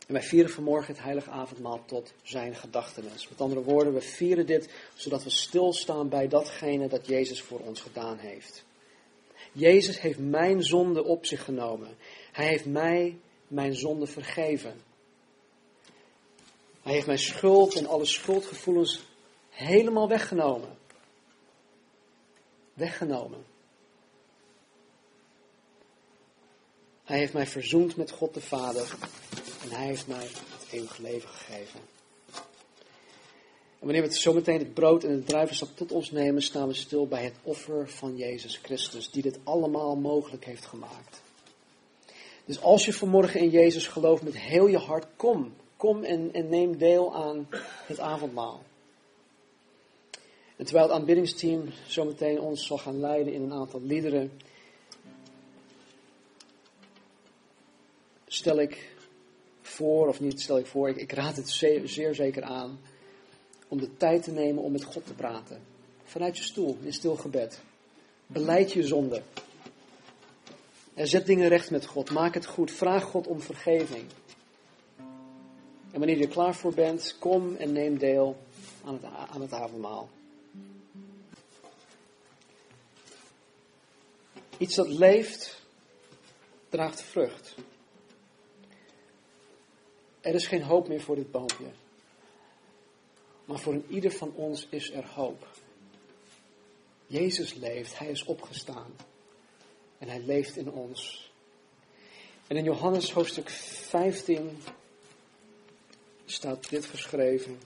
En 0.09 0.15
wij 0.15 0.23
vieren 0.23 0.51
vanmorgen 0.51 0.95
het 0.95 1.03
heilige 1.03 1.31
avondmaal 1.31 1.85
tot 1.85 2.13
zijn 2.23 2.55
gedachtenis. 2.55 3.29
Met 3.29 3.41
andere 3.41 3.63
woorden, 3.63 3.95
we 3.95 4.01
vieren 4.01 4.47
dit 4.47 4.69
zodat 4.95 5.25
we 5.25 5.31
stilstaan 5.31 6.09
bij 6.09 6.29
datgene 6.29 6.89
dat 6.89 7.07
Jezus 7.07 7.43
voor 7.43 7.61
ons 7.61 7.81
gedaan 7.81 8.19
heeft. 8.19 8.65
Jezus 9.53 10.01
heeft 10.01 10.19
mijn 10.19 10.63
zonde 10.63 11.05
op 11.05 11.27
zich 11.27 11.45
genomen. 11.45 11.97
Hij 12.33 12.47
heeft 12.47 12.67
mij 12.67 13.19
mijn 13.49 13.75
zonde 13.75 14.07
vergeven. 14.07 14.81
Hij 16.83 16.93
heeft 16.93 17.07
mijn 17.07 17.19
schuld 17.19 17.75
en 17.75 17.87
alle 17.87 18.05
schuldgevoelens 18.05 19.01
helemaal 19.51 20.09
weggenomen. 20.09 20.79
Weggenomen. 22.75 23.45
Hij 27.05 27.19
heeft 27.19 27.33
mij 27.33 27.47
verzoend 27.47 27.97
met 27.97 28.11
God 28.11 28.35
de 28.35 28.41
Vader 28.41 28.97
en 29.63 29.71
hij 29.71 29.87
heeft 29.87 30.07
mij 30.07 30.27
het 30.59 30.67
eeuwige 30.71 31.03
leven 31.03 31.29
gegeven. 31.29 31.81
En 33.79 33.87
wanneer 33.87 34.03
we 34.03 34.13
zometeen 34.13 34.59
het 34.59 34.75
brood 34.75 35.05
en 35.05 35.11
het 35.11 35.27
druivensap 35.27 35.77
tot 35.77 35.93
ons 35.93 36.11
nemen, 36.11 36.43
staan 36.43 36.69
we 36.69 36.75
stil 36.75 37.07
bij 37.07 37.25
het 37.25 37.37
offer 37.43 37.89
van 37.89 38.17
Jezus 38.17 38.57
Christus, 38.57 39.11
die 39.11 39.23
dit 39.23 39.39
allemaal 39.45 39.97
mogelijk 39.97 40.45
heeft 40.45 40.67
gemaakt. 40.67 41.21
Dus 42.45 42.61
als 42.61 42.85
je 42.85 42.93
vanmorgen 42.93 43.41
in 43.41 43.51
Jezus 43.51 43.87
gelooft 43.87 44.23
met 44.23 44.39
heel 44.39 44.67
je 44.67 44.79
hart, 44.79 45.07
kom. 45.17 45.55
Kom 45.77 46.05
en, 46.05 46.33
en 46.33 46.49
neem 46.49 46.79
deel 46.79 47.15
aan 47.15 47.49
het 47.87 48.01
avondmaal. 48.01 48.63
En 50.57 50.65
terwijl 50.65 50.87
het 50.87 50.97
aanbiddingsteam 50.97 51.65
zometeen 51.87 52.41
ons 52.41 52.67
zal 52.67 52.79
gaan 52.79 53.01
leiden 53.01 53.33
in 53.33 53.43
een 53.43 53.53
aantal 53.53 53.81
liederen, 53.83 54.41
stel 58.27 58.61
ik 58.61 58.97
voor, 59.79 60.09
of 60.09 60.21
niet 60.21 60.41
stel 60.41 60.59
ik 60.59 60.67
voor, 60.67 60.89
ik, 60.89 60.97
ik 60.97 61.13
raad 61.13 61.37
het 61.37 61.49
zeer, 61.49 62.15
zeker 62.15 62.43
aan, 62.43 62.81
om 63.69 63.81
de 63.81 63.97
tijd 63.97 64.23
te 64.23 64.31
nemen 64.31 64.63
om 64.63 64.73
met 64.73 64.85
God 64.85 65.07
te 65.07 65.13
praten. 65.13 65.61
Vanuit 66.05 66.37
je 66.37 66.43
stoel, 66.43 66.77
in 66.83 66.93
stil 66.93 67.17
gebed. 67.17 67.61
Beleid 68.27 68.73
je 68.73 68.87
zonde. 68.87 69.23
En 70.95 71.09
zet 71.09 71.27
dingen 71.27 71.49
recht 71.49 71.71
met 71.71 71.87
God. 71.87 72.11
Maak 72.11 72.35
het 72.35 72.47
goed. 72.47 72.71
Vraag 72.71 73.05
God 73.05 73.27
om 73.27 73.41
vergeving. 73.41 74.05
En 75.91 75.99
wanneer 75.99 76.17
je 76.17 76.25
er 76.25 76.31
klaar 76.31 76.55
voor 76.55 76.75
bent, 76.75 77.17
kom 77.19 77.57
en 77.57 77.73
neem 77.73 77.99
deel 77.99 78.37
aan 78.85 78.95
het, 78.95 79.05
aan 79.31 79.41
het 79.41 79.53
avondmaal. 79.53 80.09
Iets 84.59 84.75
dat 84.75 84.89
leeft, 84.89 85.63
draagt 86.69 87.03
vrucht. 87.03 87.55
Er 90.29 90.35
is 90.35 90.47
geen 90.47 90.63
hoop 90.63 90.89
meer 90.89 91.01
voor 91.01 91.15
dit 91.15 91.31
boompje. 91.31 91.71
Maar 93.45 93.59
voor 93.59 93.73
een 93.73 93.87
ieder 93.89 94.11
van 94.11 94.33
ons 94.35 94.67
is 94.71 94.93
er 94.93 95.07
hoop. 95.07 95.49
Jezus 97.07 97.55
leeft, 97.55 97.99
Hij 97.99 98.11
is 98.11 98.25
opgestaan. 98.25 98.97
En 99.99 100.09
Hij 100.09 100.21
leeft 100.21 100.57
in 100.57 100.71
ons. 100.71 101.31
En 102.47 102.57
in 102.57 102.65
Johannes 102.65 103.13
hoofdstuk 103.13 103.49
15 103.51 104.63
staat 106.25 106.69
dit 106.69 106.85
geschreven. 106.85 107.59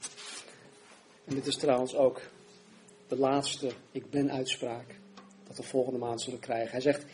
En 1.24 1.34
dit 1.34 1.46
is 1.46 1.56
trouwens 1.56 1.94
ook 1.94 2.20
de 3.08 3.16
laatste 3.16 3.72
ik 3.90 4.10
ben 4.10 4.32
uitspraak 4.32 4.94
dat 5.46 5.56
we 5.56 5.62
volgende 5.62 5.98
maand 5.98 6.22
zullen 6.22 6.40
krijgen. 6.40 6.70
Hij 6.70 6.80
zegt, 6.80 7.04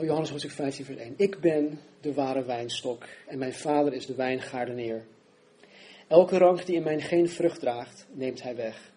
Johannes 0.00 0.30
hoofdstuk 0.30 0.50
15 0.50 0.84
vers 0.84 0.98
1, 0.98 1.14
ik 1.16 1.40
ben 1.40 1.80
de 2.00 2.14
ware 2.14 2.44
wijnstok 2.44 3.04
en 3.26 3.38
mijn 3.38 3.52
vader 3.52 3.92
is 3.92 4.06
de 4.06 4.14
wijngaardeneer. 4.14 5.04
Elke 6.08 6.38
rank 6.38 6.66
die 6.66 6.76
in 6.76 6.82
mij 6.82 7.00
geen 7.00 7.28
vrucht 7.28 7.60
draagt, 7.60 8.06
neemt 8.12 8.42
hij 8.42 8.56
weg. 8.56 8.92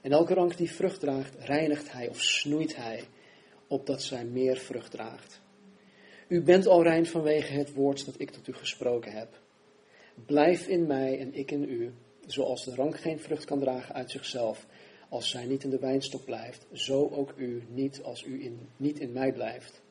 En 0.00 0.12
elke 0.12 0.34
rank 0.34 0.56
die 0.56 0.70
vrucht 0.70 1.00
draagt, 1.00 1.34
reinigt 1.38 1.92
hij 1.92 2.08
of 2.08 2.22
snoeit 2.22 2.76
hij, 2.76 3.02
opdat 3.66 4.02
zij 4.02 4.24
meer 4.24 4.56
vrucht 4.56 4.90
draagt. 4.90 5.40
U 6.28 6.42
bent 6.42 6.66
al 6.66 6.82
rein 6.82 7.06
vanwege 7.06 7.52
het 7.52 7.74
woord 7.74 8.04
dat 8.04 8.20
ik 8.20 8.30
tot 8.30 8.48
u 8.48 8.52
gesproken 8.52 9.12
heb. 9.12 9.40
Blijf 10.26 10.66
in 10.66 10.86
mij 10.86 11.18
en 11.18 11.34
ik 11.34 11.50
in 11.50 11.68
u, 11.68 11.92
zoals 12.26 12.64
de 12.64 12.74
rank 12.74 13.00
geen 13.00 13.20
vrucht 13.20 13.44
kan 13.44 13.58
dragen 13.58 13.94
uit 13.94 14.10
zichzelf, 14.10 14.66
als 15.08 15.30
zij 15.30 15.44
niet 15.44 15.64
in 15.64 15.70
de 15.70 15.78
wijnstok 15.78 16.24
blijft, 16.24 16.66
zo 16.72 17.08
ook 17.08 17.32
u 17.36 17.62
niet 17.68 18.02
als 18.02 18.24
u 18.24 18.44
in, 18.44 18.68
niet 18.76 18.98
in 18.98 19.12
mij 19.12 19.32
blijft. 19.32 19.81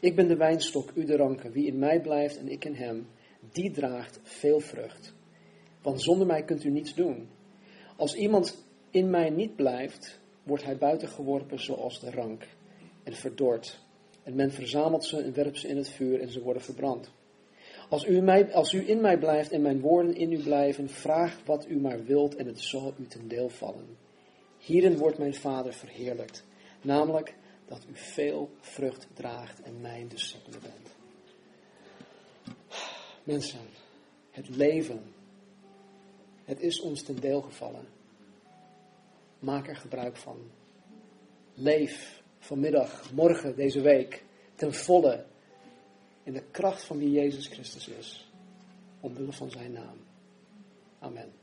Ik 0.00 0.16
ben 0.16 0.28
de 0.28 0.36
wijnstok, 0.36 0.90
u 0.94 1.04
de 1.04 1.16
ranken, 1.16 1.52
wie 1.52 1.66
in 1.66 1.78
mij 1.78 2.00
blijft 2.00 2.38
en 2.38 2.48
ik 2.48 2.64
in 2.64 2.74
hem, 2.74 3.06
die 3.52 3.70
draagt 3.70 4.20
veel 4.22 4.60
vrucht. 4.60 5.14
Want 5.82 6.02
zonder 6.02 6.26
mij 6.26 6.42
kunt 6.42 6.64
u 6.64 6.70
niets 6.70 6.94
doen. 6.94 7.28
Als 7.96 8.14
iemand 8.14 8.64
in 8.90 9.10
mij 9.10 9.30
niet 9.30 9.56
blijft, 9.56 10.20
wordt 10.42 10.64
hij 10.64 10.76
buitengeworpen 10.76 11.60
zoals 11.60 12.00
de 12.00 12.10
rank 12.10 12.46
en 13.04 13.12
verdord. 13.12 13.80
En 14.22 14.34
men 14.34 14.52
verzamelt 14.52 15.04
ze 15.04 15.22
en 15.22 15.34
werpt 15.34 15.58
ze 15.58 15.68
in 15.68 15.76
het 15.76 15.88
vuur 15.88 16.20
en 16.20 16.30
ze 16.30 16.42
worden 16.42 16.62
verbrand. 16.62 17.10
Als 17.88 18.06
u, 18.06 18.20
mij, 18.20 18.52
als 18.52 18.72
u 18.72 18.88
in 18.88 19.00
mij 19.00 19.18
blijft 19.18 19.50
en 19.52 19.62
mijn 19.62 19.80
woorden 19.80 20.14
in 20.14 20.32
u 20.32 20.42
blijven, 20.42 20.88
vraag 20.88 21.40
wat 21.44 21.68
u 21.68 21.80
maar 21.80 22.04
wilt 22.04 22.36
en 22.36 22.46
het 22.46 22.60
zal 22.60 22.94
u 22.98 23.06
ten 23.06 23.28
deel 23.28 23.48
vallen. 23.48 23.96
Hierin 24.58 24.96
wordt 24.96 25.18
mijn 25.18 25.34
Vader 25.34 25.72
verheerlijkt, 25.72 26.44
namelijk 26.82 27.34
dat 27.70 27.84
u 27.88 27.94
veel 27.94 28.50
vrucht 28.60 29.06
draagt 29.12 29.62
en 29.62 29.80
mijn 29.80 30.08
discipelen 30.08 30.60
bent. 30.60 30.88
Mensen, 33.24 33.60
het 34.30 34.48
leven, 34.48 35.14
het 36.44 36.60
is 36.60 36.80
ons 36.80 37.02
ten 37.02 37.20
deel 37.20 37.40
gevallen. 37.40 37.86
Maak 39.38 39.68
er 39.68 39.76
gebruik 39.76 40.16
van. 40.16 40.50
Leef 41.54 42.22
vanmiddag, 42.38 43.12
morgen, 43.12 43.56
deze 43.56 43.80
week, 43.80 44.24
ten 44.54 44.74
volle 44.74 45.26
in 46.22 46.32
de 46.32 46.44
kracht 46.50 46.84
van 46.84 46.98
wie 46.98 47.10
Jezus 47.10 47.46
Christus 47.46 47.88
is, 47.88 48.30
omwille 49.00 49.32
van 49.32 49.50
zijn 49.50 49.72
naam. 49.72 49.98
Amen. 50.98 51.39